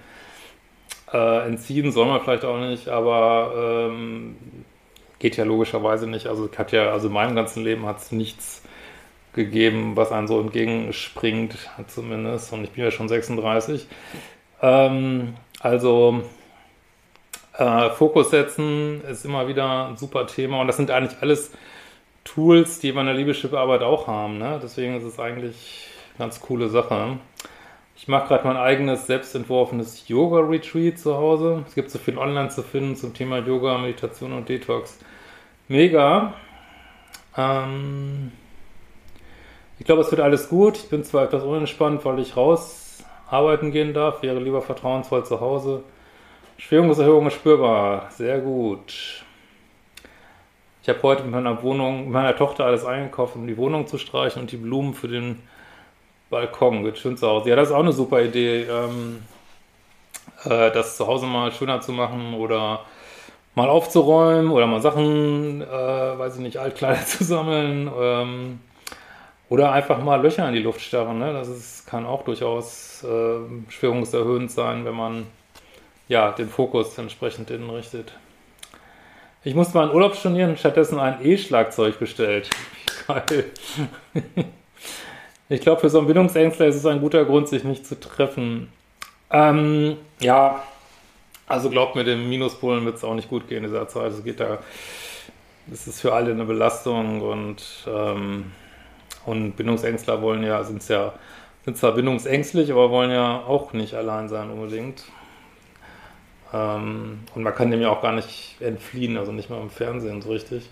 äh, 1.13 1.47
entziehen 1.47 1.91
soll 1.91 2.05
man 2.05 2.21
vielleicht 2.21 2.43
auch 2.43 2.59
nicht, 2.59 2.89
aber 2.89 3.89
ähm, 3.89 4.35
geht 5.19 5.37
ja 5.37 5.45
logischerweise 5.45 6.07
nicht. 6.07 6.27
Also 6.27 6.49
hat 6.57 6.71
ja, 6.71 6.91
also 6.91 7.07
in 7.07 7.13
meinem 7.13 7.35
ganzen 7.35 7.63
Leben 7.63 7.85
hat 7.85 7.99
es 7.99 8.11
nichts 8.11 8.63
gegeben, 9.33 9.95
was 9.95 10.11
einem 10.11 10.27
so 10.27 10.39
entgegenspringt, 10.39 11.57
zumindest. 11.87 12.51
Und 12.53 12.63
ich 12.63 12.71
bin 12.71 12.83
ja 12.83 12.91
schon 12.91 13.07
36. 13.07 13.87
Ähm, 14.61 15.35
also 15.59 16.23
äh, 17.57 17.89
Fokus 17.91 18.29
setzen 18.29 19.01
ist 19.05 19.25
immer 19.25 19.47
wieder 19.47 19.87
ein 19.87 19.97
super 19.97 20.27
Thema 20.27 20.61
und 20.61 20.67
das 20.67 20.77
sind 20.77 20.91
eigentlich 20.91 21.21
alles 21.21 21.51
Tools, 22.23 22.79
die 22.79 22.93
wir 22.93 23.01
in 23.01 23.07
der 23.07 23.15
Liebeschip-Arbeit 23.15 23.81
auch 23.81 24.07
haben. 24.07 24.37
Ne? 24.37 24.59
Deswegen 24.61 24.95
ist 24.97 25.03
es 25.03 25.19
eigentlich 25.19 25.87
eine 26.17 26.25
ganz 26.25 26.41
coole 26.41 26.69
Sache. 26.69 27.17
Ich 27.95 28.07
mache 28.07 28.27
gerade 28.27 28.45
mein 28.45 28.57
eigenes 28.57 29.07
selbstentworfenes 29.07 30.07
Yoga-Retreat 30.07 30.99
zu 30.99 31.17
Hause. 31.17 31.63
Es 31.67 31.73
gibt 31.73 31.89
so 31.89 31.97
viel 31.97 32.17
online 32.17 32.49
zu 32.49 32.61
finden 32.61 32.95
zum 32.95 33.13
Thema 33.13 33.39
Yoga, 33.39 33.77
Meditation 33.79 34.33
und 34.33 34.47
Detox. 34.49 34.99
Mega. 35.67 36.33
Ähm 37.35 38.31
ich 39.79 39.85
glaube, 39.85 40.01
es 40.01 40.11
wird 40.11 40.21
alles 40.21 40.49
gut. 40.49 40.77
Ich 40.77 40.89
bin 40.89 41.03
zwar 41.03 41.23
etwas 41.23 41.43
unentspannt, 41.43 42.05
weil 42.05 42.19
ich 42.19 42.37
raus 42.37 42.86
arbeiten 43.29 43.71
gehen 43.71 43.93
darf, 43.93 44.21
wäre 44.21 44.39
lieber 44.39 44.61
vertrauensvoll 44.61 45.25
zu 45.25 45.39
Hause. 45.39 45.83
Schwingungserhöhung 46.57 47.27
ist 47.27 47.33
spürbar. 47.33 48.07
Sehr 48.11 48.39
gut. 48.39 49.23
Ich 50.81 50.89
habe 50.89 51.03
heute 51.03 51.23
mit 51.23 51.31
meiner 51.31 51.61
Wohnung, 51.61 52.05
mit 52.05 52.13
meiner 52.13 52.35
Tochter 52.35 52.65
alles 52.65 52.85
eingekauft, 52.85 53.35
um 53.35 53.45
die 53.45 53.57
Wohnung 53.57 53.87
zu 53.87 53.97
streichen 53.97 54.41
und 54.41 54.51
die 54.51 54.57
Blumen 54.57 54.93
für 54.93 55.07
den 55.07 55.41
Balkon, 56.29 56.83
wird 56.83 56.97
schön 56.97 57.17
zu 57.17 57.27
Hause. 57.27 57.49
Ja, 57.49 57.55
das 57.55 57.69
ist 57.69 57.75
auch 57.75 57.79
eine 57.79 57.91
super 57.91 58.21
Idee, 58.21 58.63
ähm, 58.63 59.23
äh, 60.45 60.71
das 60.71 60.97
zu 60.97 61.05
Hause 61.07 61.25
mal 61.25 61.51
schöner 61.51 61.81
zu 61.81 61.91
machen 61.91 62.33
oder 62.33 62.81
mal 63.55 63.69
aufzuräumen 63.69 64.51
oder 64.51 64.67
mal 64.67 64.81
Sachen, 64.81 65.61
äh, 65.61 65.65
weiß 65.67 66.35
ich 66.35 66.41
nicht, 66.41 66.57
Altkleider 66.57 67.01
zu 67.05 67.23
sammeln 67.23 67.91
ähm, 67.99 68.59
oder 69.49 69.71
einfach 69.71 70.03
mal 70.03 70.21
Löcher 70.21 70.47
in 70.47 70.53
die 70.53 70.61
Luft 70.61 70.81
starren. 70.81 71.19
Ne? 71.19 71.33
Das 71.33 71.47
ist, 71.47 71.87
kann 71.87 72.05
auch 72.05 72.23
durchaus 72.23 73.03
äh, 73.03 73.39
schwingungserhöhend 73.69 74.51
sein, 74.51 74.85
wenn 74.85 74.95
man 74.95 75.27
ja 76.07 76.31
den 76.31 76.49
Fokus 76.49 76.97
entsprechend 76.97 77.49
innen 77.49 77.69
richtet. 77.69 78.13
Ich 79.43 79.55
musste 79.55 79.77
mal 79.77 79.85
einen 79.85 79.93
Urlaub 79.93 80.15
stornieren, 80.15 80.57
stattdessen 80.57 80.99
ein 80.99 81.25
E-Schlagzeug 81.25 81.99
bestellt. 81.99 82.49
Geil. 83.07 83.45
Ich 85.49 85.61
glaube, 85.61 85.79
für 85.79 85.89
so 85.89 85.99
einen 85.99 86.07
Bindungsängstler 86.07 86.65
ist 86.65 86.75
es 86.75 86.85
ein 86.85 86.99
guter 86.99 87.23
Grund, 87.23 87.47
sich 87.47 87.63
nicht 87.63 87.85
zu 87.85 87.97
treffen. 87.97 88.69
Ähm, 89.31 89.95
ja, 90.19 90.61
also 91.47 91.69
glaubt 91.69 91.95
mir, 91.95 92.03
dem 92.03 92.27
Minuspolen 92.27 92.83
wird 92.83 92.97
es 92.97 93.05
auch 93.05 93.15
nicht 93.15 93.29
gut 93.29 93.47
gehen 93.47 93.63
in 93.63 93.63
dieser 93.63 93.87
Zeit. 93.87 94.11
Es 94.11 94.23
geht 94.23 94.41
da, 94.41 94.59
es 95.71 95.87
ist 95.87 96.01
für 96.01 96.13
alle 96.13 96.31
eine 96.31 96.43
Belastung 96.43 97.21
und, 97.21 97.63
ähm, 97.87 98.51
und 99.27 99.57
Bindungsängstler 99.57 100.21
wollen 100.21 100.43
ja, 100.43 100.63
sind 100.63 100.87
ja, 100.87 101.13
sind 101.65 101.77
zwar 101.77 101.91
bindungsängstlich, 101.91 102.71
aber 102.71 102.89
wollen 102.89 103.11
ja 103.11 103.43
auch 103.45 103.73
nicht 103.73 103.93
allein 103.93 104.29
sein 104.29 104.49
unbedingt. 104.49 105.03
Ähm, 106.53 107.19
und 107.35 107.43
man 107.43 107.53
kann 107.53 107.69
dem 107.69 107.81
ja 107.81 107.89
auch 107.89 108.01
gar 108.01 108.13
nicht 108.13 108.55
entfliehen, 108.61 109.17
also 109.17 109.33
nicht 109.33 109.49
mal 109.49 109.61
im 109.61 109.69
Fernsehen 109.69 110.21
so 110.21 110.31
richtig. 110.31 110.69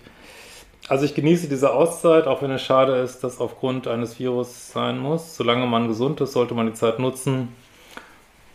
Also 0.88 1.04
ich 1.04 1.14
genieße 1.14 1.48
diese 1.48 1.74
Auszeit, 1.74 2.26
auch 2.26 2.40
wenn 2.40 2.50
es 2.50 2.62
schade 2.62 2.96
ist, 2.96 3.22
dass 3.22 3.40
aufgrund 3.40 3.88
eines 3.88 4.18
Virus 4.18 4.72
sein 4.72 4.98
muss. 4.98 5.36
Solange 5.36 5.66
man 5.66 5.88
gesund 5.88 6.20
ist, 6.22 6.32
sollte 6.32 6.54
man 6.54 6.66
die 6.66 6.74
Zeit 6.74 6.98
nutzen, 6.98 7.54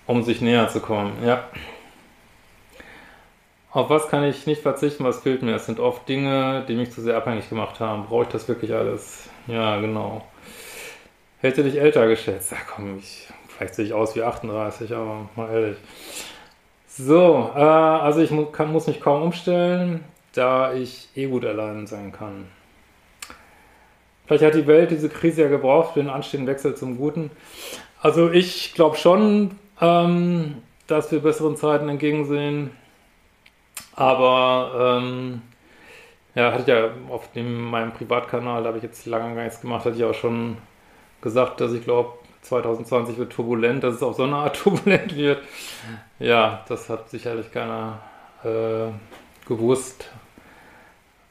um 0.08 0.24
sich 0.24 0.42
näher 0.42 0.68
zu 0.70 0.80
kommen. 0.80 1.12
Ja. 1.24 1.44
Auf 3.72 3.90
was 3.92 4.08
kann 4.08 4.24
ich 4.24 4.48
nicht 4.48 4.64
verzichten, 4.64 5.04
was 5.04 5.20
fehlt 5.20 5.44
mir? 5.44 5.56
Es 5.56 5.68
sind 5.68 5.80
oft 5.80 6.10
Dinge, 6.10 6.66
die 6.68 6.76
mich 6.76 6.92
zu 6.92 7.02
sehr 7.02 7.18
abhängig 7.18 7.50
gemacht 7.50 7.80
haben. 7.80 8.06
Brauche 8.08 8.24
ich 8.24 8.30
das 8.30 8.48
wirklich 8.48 8.74
alles? 8.74 9.30
Ja, 9.48 9.80
genau. 9.80 10.26
Hätte 11.40 11.64
dich 11.64 11.78
älter 11.80 12.08
geschätzt. 12.08 12.52
Ja, 12.52 12.58
komm, 12.74 13.00
ich, 13.00 13.28
vielleicht 13.48 13.76
sehe 13.76 13.86
ich 13.86 13.94
aus 13.94 14.16
wie 14.16 14.24
38, 14.24 14.94
aber 14.94 15.30
mal 15.36 15.52
ehrlich. 15.52 15.78
So, 16.88 17.52
äh, 17.56 17.60
also 17.60 18.22
ich 18.22 18.32
mu 18.32 18.46
kann, 18.46 18.72
muss 18.72 18.88
mich 18.88 19.00
kaum 19.00 19.24
umstellen 19.24 20.04
da 20.34 20.74
ich 20.74 21.10
eh 21.16 21.28
gut 21.28 21.46
allein 21.46 21.88
sein 21.88 22.12
kann. 22.12 22.48
Vielleicht 24.26 24.44
hat 24.44 24.56
die 24.56 24.68
Welt 24.68 24.92
diese 24.92 25.10
Krise 25.10 25.44
ja 25.44 25.50
gebraucht 25.50 25.94
für 25.94 26.00
den 26.00 26.10
anstehenden 26.10 26.48
Wechsel 26.48 26.76
zum 26.76 26.98
Guten. 26.98 27.32
Also 28.02 28.30
ich 28.32 28.74
glaube 28.74 28.96
schon, 28.96 29.52
ähm, 29.82 30.58
dass 30.88 31.12
wir 31.12 31.20
besseren 31.20 31.58
Zeiten 31.58 31.90
entgegensehen. 31.90 32.72
Aber 33.94 35.00
ähm, 35.02 35.42
ja, 36.36 36.52
hatte 36.52 36.62
ich 36.62 36.68
ja 36.68 36.90
auf 37.10 37.32
dem, 37.34 37.70
meinem 37.70 37.92
Privatkanal, 37.92 38.64
da 38.64 38.70
habe 38.70 38.78
ich 38.78 38.84
jetzt 38.84 39.06
lange 39.06 39.36
gar 39.36 39.44
nichts 39.44 39.62
gemacht, 39.62 39.86
hatte 39.86 39.98
ich 39.98 40.04
auch 40.04 40.14
schon 40.14 40.58
gesagt, 41.22 41.62
dass 41.62 41.74
ich 41.74 41.84
glaube, 41.84 42.14
2020 42.42 43.18
wird 43.18 43.34
turbulent, 43.34 43.84
dass 43.84 43.96
es 43.96 44.04
auf 44.04 44.16
so 44.16 44.24
eine 44.24 44.38
Art 44.38 44.56
turbulent 44.64 45.16
wird. 45.16 45.44
Ja, 46.20 46.64
das 46.68 46.90
hat 46.90 47.10
sicherlich 47.10 47.52
keiner 47.52 48.00
äh, 48.44 48.92
gewusst. 49.48 50.10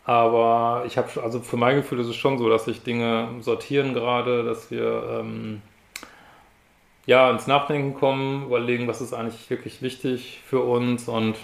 Aber 0.05 0.85
ich 0.87 0.99
habe, 0.99 1.09
also 1.23 1.41
für 1.41 1.57
mein 1.57 1.77
Gefühl 1.77 2.01
ist 2.01 2.09
es 2.09 2.17
schon 2.17 2.39
so, 2.39 2.49
dass 2.49 2.65
sich 2.65 2.83
Dinge 2.83 3.29
sortieren 3.41 3.95
gerade, 3.95 4.45
dass 4.45 4.71
wir 4.71 5.21
ähm, 5.21 5.63
ja 7.07 7.31
ins 7.31 7.47
Nachdenken 7.47 7.95
kommen, 7.95 8.47
überlegen, 8.47 8.89
was 8.89 9.01
ist 9.01 9.13
eigentlich 9.13 9.49
wirklich 9.51 9.83
wichtig 9.83 10.41
für 10.47 10.61
uns. 10.61 11.09
Und 11.09 11.37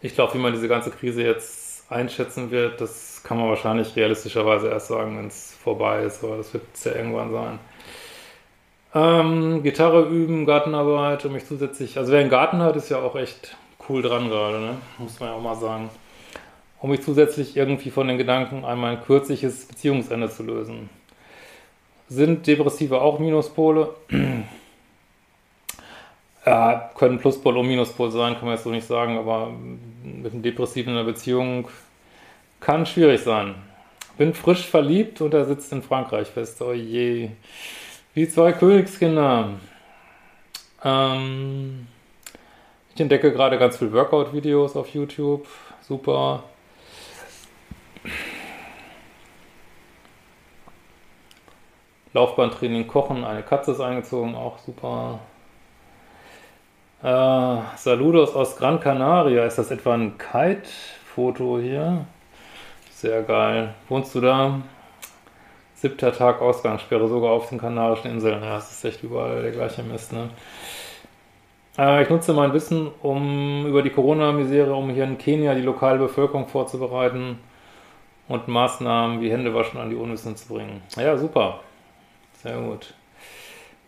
ich 0.00 0.14
glaube, 0.14 0.34
wie 0.34 0.38
man 0.38 0.52
diese 0.52 0.68
ganze 0.68 0.90
Krise 0.90 1.22
jetzt 1.22 1.65
einschätzen 1.88 2.50
wird, 2.50 2.80
das 2.80 3.22
kann 3.22 3.38
man 3.38 3.48
wahrscheinlich 3.48 3.94
realistischerweise 3.96 4.68
erst 4.68 4.88
sagen, 4.88 5.18
wenn 5.18 5.26
es 5.26 5.54
vorbei 5.62 6.02
ist, 6.02 6.22
aber 6.24 6.36
das 6.36 6.52
wird 6.52 6.64
ja 6.84 6.92
irgendwann 6.92 7.32
sein. 7.32 7.58
Ähm, 8.94 9.62
Gitarre 9.62 10.02
üben, 10.08 10.46
Gartenarbeit 10.46 11.24
und 11.24 11.32
mich 11.32 11.46
zusätzlich, 11.46 11.98
also 11.98 12.12
wer 12.12 12.20
einen 12.20 12.30
Garten 12.30 12.62
hat, 12.62 12.76
ist 12.76 12.88
ja 12.88 12.98
auch 12.98 13.16
echt 13.16 13.56
cool 13.88 14.02
dran 14.02 14.28
gerade, 14.28 14.58
ne? 14.58 14.76
muss 14.98 15.20
man 15.20 15.28
ja 15.28 15.34
auch 15.34 15.42
mal 15.42 15.56
sagen 15.56 15.90
um 16.80 16.90
mich 16.90 17.02
zusätzlich 17.02 17.56
irgendwie 17.56 17.90
von 17.90 18.08
den 18.08 18.18
Gedanken, 18.18 18.64
einmal 18.64 18.92
ein 18.92 19.02
kürzliches 19.02 19.66
Beziehungsende 19.66 20.30
zu 20.30 20.42
lösen. 20.42 20.88
Sind 22.08 22.46
Depressive 22.46 23.00
auch 23.00 23.18
Minuspole? 23.18 23.94
Ja, 26.48 26.92
können 26.96 27.18
Pluspol 27.18 27.56
und 27.56 27.66
Minuspol 27.66 28.12
sein, 28.12 28.34
kann 28.34 28.44
man 28.44 28.54
jetzt 28.54 28.62
so 28.62 28.70
nicht 28.70 28.86
sagen, 28.86 29.18
aber 29.18 29.50
mit 30.06 30.32
einem 30.32 30.42
Depressiven 30.42 30.92
in 30.92 30.98
einer 30.98 31.06
Beziehung 31.06 31.68
kann 32.60 32.86
schwierig 32.86 33.22
sein. 33.22 33.56
Bin 34.16 34.32
frisch 34.32 34.66
verliebt 34.66 35.20
und 35.20 35.34
er 35.34 35.44
sitzt 35.44 35.72
in 35.72 35.82
Frankreich 35.82 36.28
fest. 36.28 36.62
Oh 36.62 36.72
je. 36.72 37.30
Wie 38.14 38.28
zwei 38.28 38.52
Königskinder. 38.52 39.50
Ähm, 40.82 41.86
ich 42.94 43.00
entdecke 43.00 43.32
gerade 43.32 43.58
ganz 43.58 43.76
viele 43.76 43.92
Workout-Videos 43.92 44.76
auf 44.76 44.88
YouTube. 44.94 45.46
Super. 45.82 46.44
Laufbahntraining, 52.14 52.86
Kochen, 52.86 53.24
eine 53.24 53.42
Katze 53.42 53.72
ist 53.72 53.80
eingezogen, 53.80 54.34
auch 54.34 54.58
super. 54.60 55.20
Äh, 57.02 57.58
Saludos 57.76 58.34
aus 58.34 58.56
Gran 58.56 58.80
Canaria. 58.80 59.44
Ist 59.44 59.58
das 59.58 59.70
etwa 59.70 59.94
ein 59.94 60.16
Kite-Foto 60.18 61.58
hier? 61.58 62.06
Sehr 62.90 63.22
geil. 63.22 63.74
Wohnst 63.88 64.14
du 64.14 64.20
da? 64.20 64.60
Siebter 65.74 66.12
Tag 66.12 66.40
Ausgangssperre, 66.40 67.06
sogar 67.06 67.32
auf 67.32 67.50
den 67.50 67.58
Kanarischen 67.58 68.10
Inseln. 68.10 68.42
Ja, 68.42 68.56
es 68.56 68.70
ist 68.70 68.84
echt 68.84 69.02
überall 69.02 69.42
der 69.42 69.52
gleiche 69.52 69.82
Mist, 69.82 70.14
ne? 70.14 70.30
Äh, 71.78 72.02
ich 72.02 72.08
nutze 72.08 72.32
mein 72.32 72.54
Wissen 72.54 72.90
um 73.02 73.66
über 73.66 73.82
die 73.82 73.90
Corona-Misere, 73.90 74.74
um 74.74 74.88
hier 74.88 75.04
in 75.04 75.18
Kenia 75.18 75.54
die 75.54 75.60
lokale 75.60 75.98
Bevölkerung 75.98 76.48
vorzubereiten 76.48 77.38
und 78.28 78.48
Maßnahmen 78.48 79.20
wie 79.20 79.30
Händewaschen 79.30 79.78
an 79.78 79.90
die 79.90 79.96
Unwissen 79.96 80.34
zu 80.34 80.48
bringen. 80.48 80.82
Ja, 80.96 81.16
super. 81.18 81.60
Sehr 82.42 82.56
gut. 82.56 82.94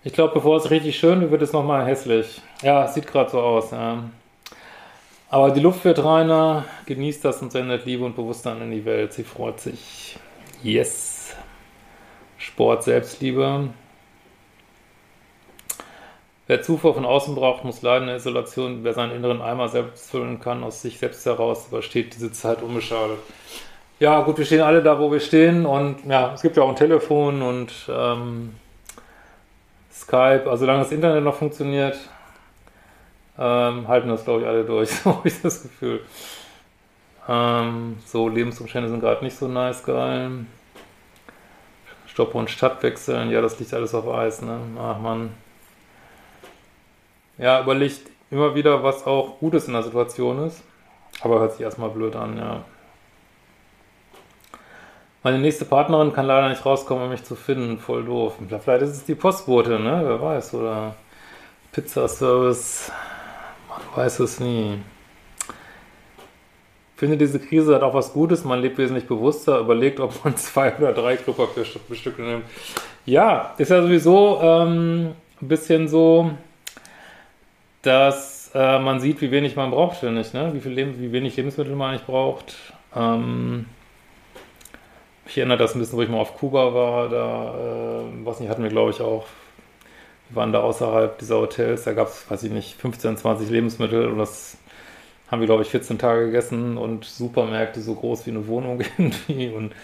Ich 0.08 0.14
glaube, 0.14 0.32
bevor 0.32 0.56
es 0.56 0.70
richtig 0.70 0.98
schön 0.98 1.20
wird, 1.20 1.32
wird 1.32 1.42
es 1.42 1.52
nochmal 1.52 1.84
hässlich. 1.84 2.40
Ja, 2.62 2.88
sieht 2.88 3.06
gerade 3.06 3.30
so 3.30 3.40
aus. 3.40 3.72
Ja. 3.72 4.04
Aber 5.28 5.50
die 5.50 5.60
Luft 5.60 5.84
wird 5.84 6.02
reiner, 6.02 6.64
genießt 6.86 7.26
das 7.26 7.42
und 7.42 7.52
sendet 7.52 7.84
Liebe 7.84 8.06
und 8.06 8.16
Bewusstsein 8.16 8.62
in 8.62 8.70
die 8.70 8.86
Welt. 8.86 9.12
Sie 9.12 9.22
freut 9.22 9.60
sich. 9.60 10.16
Yes. 10.62 11.36
Sport, 12.38 12.84
Selbstliebe. 12.84 13.68
Wer 16.46 16.62
Zufuhr 16.62 16.94
von 16.94 17.04
außen 17.04 17.34
braucht, 17.34 17.64
muss 17.64 17.82
leiden 17.82 18.04
in 18.04 18.08
der 18.08 18.16
Isolation. 18.16 18.84
Wer 18.84 18.94
seinen 18.94 19.12
inneren 19.14 19.42
Eimer 19.42 19.68
selbst 19.68 20.10
füllen 20.10 20.40
kann, 20.40 20.64
aus 20.64 20.80
sich 20.80 20.98
selbst 20.98 21.26
heraus, 21.26 21.66
übersteht 21.68 22.14
diese 22.14 22.32
Zeit 22.32 22.62
unbeschadet. 22.62 23.18
Ja, 24.00 24.22
gut, 24.22 24.38
wir 24.38 24.46
stehen 24.46 24.62
alle 24.62 24.82
da, 24.82 24.98
wo 24.98 25.12
wir 25.12 25.20
stehen. 25.20 25.66
Und 25.66 26.06
ja, 26.06 26.32
es 26.32 26.40
gibt 26.40 26.56
ja 26.56 26.62
auch 26.62 26.70
ein 26.70 26.76
Telefon 26.76 27.42
und 27.42 27.74
ähm, 27.90 28.54
Skype. 30.08 30.44
Also 30.46 30.64
solange 30.64 30.80
das 30.80 30.92
Internet 30.92 31.22
noch 31.22 31.36
funktioniert, 31.36 31.98
ähm, 33.38 33.86
halten 33.86 34.08
das, 34.08 34.24
glaube 34.24 34.40
ich, 34.40 34.46
alle 34.46 34.64
durch. 34.64 34.90
So 35.04 35.16
habe 35.16 35.28
ich 35.28 35.40
das 35.42 35.62
Gefühl. 35.62 36.00
Ähm, 37.28 37.98
so, 38.06 38.28
Lebensumstände 38.28 38.88
sind 38.88 39.00
gerade 39.00 39.22
nicht 39.22 39.36
so 39.36 39.46
nice 39.46 39.84
geil. 39.84 40.46
Stopp 42.06 42.34
und 42.34 42.48
Stadt 42.50 42.82
wechseln. 42.82 43.30
Ja, 43.30 43.42
das 43.42 43.60
liegt 43.60 43.72
alles 43.74 43.94
auf 43.94 44.08
Eis, 44.08 44.40
ne? 44.40 44.58
Ach 44.80 44.98
man. 44.98 45.30
Ja, 47.36 47.60
überlegt 47.60 48.10
immer 48.30 48.54
wieder, 48.54 48.82
was 48.82 49.06
auch 49.06 49.38
Gutes 49.38 49.68
in 49.68 49.74
der 49.74 49.82
Situation 49.82 50.46
ist. 50.46 50.62
Aber 51.20 51.38
hört 51.38 51.52
sich 51.52 51.60
erstmal 51.60 51.90
blöd 51.90 52.16
an, 52.16 52.38
ja. 52.38 52.64
Meine 55.22 55.38
nächste 55.38 55.64
Partnerin 55.64 56.12
kann 56.12 56.26
leider 56.26 56.48
nicht 56.48 56.64
rauskommen, 56.64 57.04
um 57.04 57.10
mich 57.10 57.24
zu 57.24 57.34
finden. 57.34 57.78
Voll 57.78 58.04
doof. 58.04 58.34
Vielleicht 58.62 58.82
ist 58.82 58.90
es 58.90 59.04
die 59.04 59.14
Postbote, 59.14 59.78
ne? 59.78 60.02
Wer 60.04 60.20
weiß. 60.20 60.54
Oder 60.54 60.94
Pizzaservice. 61.72 62.92
Man 63.68 63.80
weiß 63.96 64.20
es 64.20 64.40
nie. 64.40 64.78
Ich 66.94 67.00
finde, 67.00 67.16
diese 67.16 67.38
Krise 67.38 67.74
hat 67.74 67.82
auch 67.82 67.94
was 67.94 68.12
Gutes. 68.12 68.44
Man 68.44 68.60
lebt 68.60 68.78
wesentlich 68.78 69.06
bewusster, 69.06 69.58
überlegt, 69.58 70.00
ob 70.00 70.24
man 70.24 70.36
zwei 70.38 70.76
oder 70.76 70.92
drei 70.92 71.16
Klopapierstücke 71.16 72.22
nimmt. 72.22 72.44
Ja, 73.06 73.54
ist 73.58 73.70
ja 73.70 73.82
sowieso 73.82 74.40
ähm, 74.42 75.14
ein 75.40 75.48
bisschen 75.48 75.88
so 75.88 76.30
dass 77.82 78.50
äh, 78.54 78.78
man 78.78 79.00
sieht, 79.00 79.20
wie 79.20 79.30
wenig 79.30 79.56
man 79.56 79.70
braucht, 79.70 79.98
finde 79.98 80.20
ich, 80.20 80.32
ne? 80.32 80.52
wie, 80.52 80.60
viel 80.60 80.72
Leben, 80.72 81.00
wie 81.00 81.12
wenig 81.12 81.36
Lebensmittel 81.36 81.74
man 81.74 81.90
eigentlich 81.90 82.06
braucht. 82.06 82.54
Ähm, 82.94 83.66
mich 85.28 85.36
erinnert 85.36 85.60
das 85.60 85.74
ein 85.74 85.78
bisschen, 85.78 85.98
wo 85.98 86.02
ich 86.02 86.08
mal 86.08 86.18
auf 86.18 86.36
Kuba 86.38 86.72
war, 86.72 87.08
da, 87.10 88.00
äh, 88.00 88.24
was 88.24 88.40
nicht, 88.40 88.48
hatten 88.48 88.62
wir 88.62 88.70
glaube 88.70 88.92
ich 88.92 89.00
auch, 89.02 89.26
wir 90.30 90.36
waren 90.36 90.52
da 90.52 90.60
außerhalb 90.60 91.18
dieser 91.18 91.36
Hotels, 91.36 91.84
da 91.84 91.92
gab 91.92 92.08
es, 92.08 92.30
weiß 92.30 92.44
ich 92.44 92.50
nicht, 92.50 92.74
15, 92.80 93.18
20 93.18 93.50
Lebensmittel 93.50 94.08
und 94.08 94.18
das 94.18 94.56
haben 95.30 95.40
wir 95.40 95.46
glaube 95.46 95.62
ich 95.62 95.68
14 95.68 95.98
Tage 95.98 96.26
gegessen 96.26 96.78
und 96.78 97.04
Supermärkte 97.04 97.82
so 97.82 97.94
groß 97.94 98.26
wie 98.26 98.30
eine 98.30 98.46
Wohnung 98.46 98.80
irgendwie 98.98 99.50
und 99.50 99.74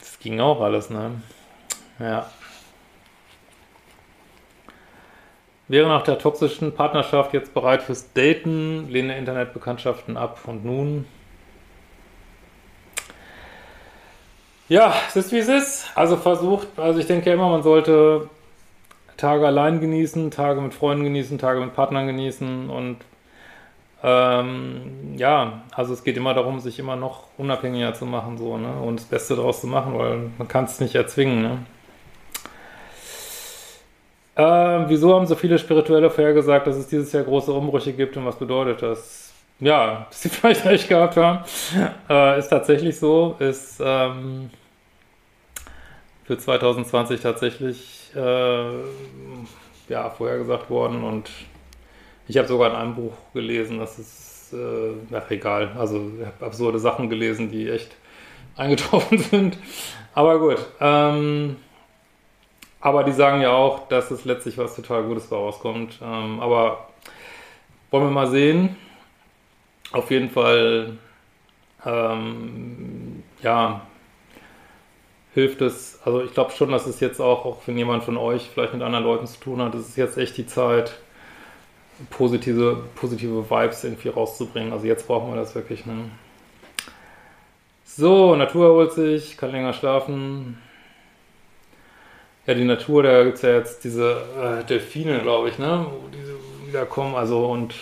das 0.00 0.18
ging 0.18 0.40
auch 0.40 0.60
alles, 0.60 0.90
ne? 0.90 1.12
Ja. 2.00 2.28
Wäre 5.68 5.86
nach 5.86 6.02
der 6.02 6.18
toxischen 6.18 6.72
Partnerschaft 6.74 7.32
jetzt 7.32 7.54
bereit 7.54 7.82
fürs 7.82 8.12
Daten, 8.12 8.88
lehne 8.88 9.16
Internetbekanntschaften 9.18 10.16
ab 10.16 10.40
und 10.46 10.64
nun? 10.64 11.04
Ja, 14.68 14.94
es 15.08 15.16
ist 15.16 15.32
wie 15.32 15.38
es 15.38 15.48
ist. 15.48 15.90
Also 15.94 16.16
versucht, 16.16 16.68
also 16.76 17.00
ich 17.00 17.06
denke 17.06 17.32
immer, 17.32 17.48
man 17.48 17.62
sollte 17.62 18.28
Tage 19.16 19.46
allein 19.46 19.80
genießen, 19.80 20.30
Tage 20.30 20.60
mit 20.60 20.74
Freunden 20.74 21.04
genießen, 21.04 21.38
Tage 21.38 21.60
mit 21.60 21.74
Partnern 21.74 22.06
genießen 22.06 22.68
und 22.68 22.98
ähm, 24.02 25.14
ja, 25.16 25.62
also 25.74 25.92
es 25.92 26.04
geht 26.04 26.16
immer 26.16 26.34
darum, 26.34 26.60
sich 26.60 26.78
immer 26.78 26.96
noch 26.96 27.24
unabhängiger 27.36 27.94
zu 27.94 28.06
machen 28.06 28.38
so, 28.38 28.56
ne? 28.58 28.72
Und 28.80 29.00
das 29.00 29.06
Beste 29.06 29.34
daraus 29.36 29.60
zu 29.60 29.66
machen, 29.66 29.98
weil 29.98 30.30
man 30.38 30.46
kann 30.46 30.64
es 30.66 30.78
nicht 30.80 30.94
erzwingen, 30.94 31.42
ne? 31.42 31.58
Äh, 34.36 34.88
wieso 34.88 35.14
haben 35.14 35.26
so 35.26 35.34
viele 35.34 35.58
Spirituelle 35.58 36.10
vorhergesagt, 36.10 36.68
dass 36.68 36.76
es 36.76 36.86
dieses 36.86 37.12
Jahr 37.12 37.24
große 37.24 37.52
Umbrüche 37.52 37.92
gibt 37.92 38.16
und 38.16 38.24
was 38.24 38.36
bedeutet 38.36 38.82
das? 38.82 39.32
Ja, 39.60 40.06
dass 40.10 40.22
sie 40.22 40.28
vielleicht 40.28 40.64
recht 40.64 40.88
gehabt 40.88 41.16
haben. 41.16 41.40
Äh, 42.08 42.38
ist 42.38 42.48
tatsächlich 42.48 42.98
so, 42.98 43.34
ist 43.40 43.80
ähm, 43.84 44.50
für 46.28 46.36
2020 46.36 47.22
tatsächlich 47.22 48.10
äh, 48.14 48.70
ja, 49.88 50.10
vorhergesagt 50.10 50.68
worden 50.68 51.02
und 51.02 51.30
ich 52.28 52.36
habe 52.36 52.46
sogar 52.46 52.68
in 52.68 52.76
einem 52.76 52.94
Buch 52.94 53.14
gelesen, 53.32 53.78
dass 53.78 53.96
es, 53.96 54.52
äh, 54.52 54.92
ach 55.10 55.30
egal, 55.30 55.72
also 55.78 56.12
ich 56.20 56.26
habe 56.26 56.44
absurde 56.44 56.78
Sachen 56.80 57.08
gelesen, 57.08 57.50
die 57.50 57.70
echt 57.70 57.96
eingetroffen 58.56 59.16
sind. 59.16 59.56
Aber 60.14 60.38
gut, 60.38 60.58
ähm, 60.80 61.56
aber 62.78 63.04
die 63.04 63.12
sagen 63.12 63.40
ja 63.40 63.52
auch, 63.52 63.88
dass 63.88 64.10
es 64.10 64.26
letztlich 64.26 64.58
was 64.58 64.76
total 64.76 65.04
Gutes 65.04 65.32
rauskommt. 65.32 65.98
Ähm, 66.02 66.40
aber 66.40 66.90
wollen 67.90 68.04
wir 68.04 68.10
mal 68.10 68.26
sehen. 68.26 68.76
Auf 69.92 70.10
jeden 70.10 70.28
Fall, 70.28 70.98
ähm, 71.86 73.22
ja, 73.42 73.80
hilft 75.38 75.60
es. 75.62 76.00
Also 76.04 76.22
ich 76.22 76.32
glaube 76.32 76.52
schon, 76.52 76.70
dass 76.70 76.86
es 76.86 77.00
jetzt 77.00 77.20
auch, 77.20 77.44
auch 77.44 77.58
wenn 77.66 77.78
jemand 77.78 78.04
von 78.04 78.16
euch 78.16 78.48
vielleicht 78.52 78.72
mit 78.74 78.82
anderen 78.82 79.04
Leuten 79.04 79.26
zu 79.26 79.40
tun 79.40 79.60
hat, 79.62 79.74
es 79.74 79.88
ist 79.88 79.96
jetzt 79.96 80.18
echt 80.18 80.36
die 80.36 80.46
Zeit, 80.46 80.98
positive, 82.10 82.84
positive 82.94 83.50
Vibes 83.50 83.84
irgendwie 83.84 84.08
rauszubringen. 84.08 84.72
Also 84.72 84.86
jetzt 84.86 85.06
brauchen 85.06 85.30
wir 85.30 85.36
das 85.36 85.54
wirklich. 85.54 85.86
Ne? 85.86 86.10
So, 87.84 88.36
Natur 88.36 88.66
erholt 88.66 88.92
sich, 88.92 89.36
kann 89.36 89.50
länger 89.50 89.72
schlafen 89.72 90.58
ja, 92.48 92.54
die 92.54 92.64
Natur, 92.64 93.02
da 93.02 93.24
gibt 93.24 93.36
es 93.36 93.42
ja 93.42 93.50
jetzt 93.50 93.84
diese 93.84 94.22
äh, 94.42 94.64
Delfine, 94.64 95.20
glaube 95.20 95.50
ich, 95.50 95.58
ne, 95.58 95.84
wo 95.86 96.08
diese 96.08 96.34
wiederkommen, 96.66 97.14
also 97.14 97.44
und 97.44 97.74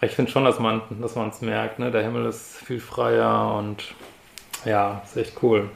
ich 0.00 0.12
finde 0.12 0.30
schon, 0.30 0.46
dass 0.46 0.58
man 0.58 0.80
es 1.28 1.42
merkt, 1.42 1.78
ne, 1.78 1.90
der 1.90 2.02
Himmel 2.02 2.24
ist 2.24 2.56
viel 2.56 2.80
freier 2.80 3.54
und 3.58 3.94
ja, 4.64 5.02
ist 5.04 5.18
echt 5.18 5.42
cool. 5.42 5.68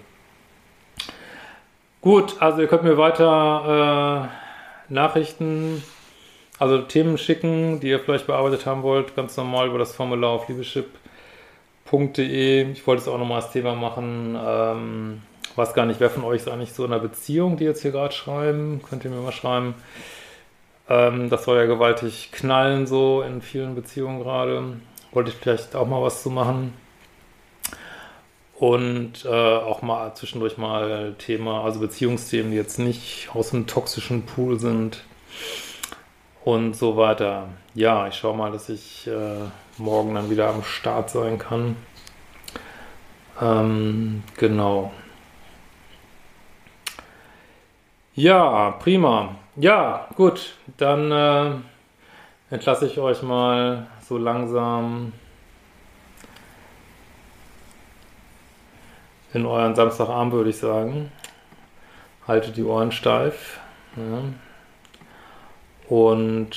Gut, 2.02 2.40
also 2.40 2.62
ihr 2.62 2.66
könnt 2.66 2.82
mir 2.82 2.96
weiter 2.96 4.30
äh, 4.88 4.92
Nachrichten, 4.92 5.84
also 6.58 6.78
Themen 6.78 7.18
schicken, 7.18 7.78
die 7.80 7.88
ihr 7.88 8.00
vielleicht 8.00 8.26
bearbeitet 8.26 8.64
haben 8.64 8.82
wollt, 8.82 9.14
ganz 9.16 9.36
normal 9.36 9.68
über 9.68 9.78
das 9.78 9.94
Formular 9.94 10.30
auf 10.30 10.48
liebeschip.de. 10.48 12.72
Ich 12.72 12.86
wollte 12.86 13.02
es 13.02 13.08
auch 13.08 13.18
nochmal 13.18 13.42
als 13.42 13.52
Thema 13.52 13.74
machen. 13.74 14.34
Ähm, 14.42 15.20
weiß 15.56 15.74
gar 15.74 15.84
nicht, 15.84 16.00
wer 16.00 16.08
von 16.08 16.24
euch 16.24 16.40
ist 16.40 16.48
eigentlich 16.48 16.72
so 16.72 16.86
in 16.86 16.92
einer 16.92 17.02
Beziehung, 17.02 17.58
die 17.58 17.64
jetzt 17.64 17.82
hier 17.82 17.90
gerade 17.90 18.14
schreiben. 18.14 18.80
Könnt 18.88 19.04
ihr 19.04 19.10
mir 19.10 19.20
mal 19.20 19.32
schreiben. 19.32 19.74
Ähm, 20.88 21.28
das 21.28 21.44
soll 21.44 21.58
ja 21.58 21.66
gewaltig 21.66 22.30
knallen 22.32 22.86
so 22.86 23.20
in 23.20 23.42
vielen 23.42 23.74
Beziehungen 23.74 24.22
gerade. 24.22 24.62
Wollte 25.12 25.32
ich 25.32 25.36
vielleicht 25.36 25.76
auch 25.76 25.86
mal 25.86 26.00
was 26.00 26.22
zu 26.22 26.30
machen. 26.30 26.72
Und 28.60 29.24
äh, 29.24 29.28
auch 29.28 29.82
mal 29.82 30.14
zwischendurch 30.14 30.58
mal 30.58 31.14
Thema, 31.18 31.64
also 31.64 31.80
Beziehungsthemen, 31.80 32.50
die 32.52 32.58
jetzt 32.58 32.78
nicht 32.78 33.30
aus 33.34 33.52
einem 33.52 33.66
toxischen 33.66 34.26
Pool 34.26 34.60
sind. 34.60 35.02
und 36.44 36.74
so 36.76 36.96
weiter. 36.96 37.48
Ja, 37.74 38.08
ich 38.08 38.14
schaue 38.14 38.36
mal, 38.36 38.50
dass 38.52 38.68
ich 38.68 39.06
äh, 39.06 39.48
morgen 39.78 40.14
dann 40.14 40.30
wieder 40.30 40.48
am 40.48 40.62
Start 40.62 41.10
sein 41.10 41.38
kann. 41.38 41.76
Ähm, 43.40 44.22
genau. 44.36 44.92
Ja, 48.14 48.72
prima. 48.72 49.36
Ja, 49.56 50.08
gut, 50.16 50.54
dann 50.76 51.10
äh, 51.12 51.50
entlasse 52.54 52.86
ich 52.86 52.98
euch 52.98 53.22
mal 53.22 53.86
so 54.08 54.18
langsam 54.18 55.12
in 59.32 59.46
euren 59.46 59.74
Samstagabend, 59.74 60.32
würde 60.32 60.50
ich 60.50 60.58
sagen. 60.58 61.10
Haltet 62.26 62.56
die 62.56 62.64
Ohren 62.64 62.92
steif. 62.92 63.60
Ja. 63.96 64.22
Und 65.88 66.56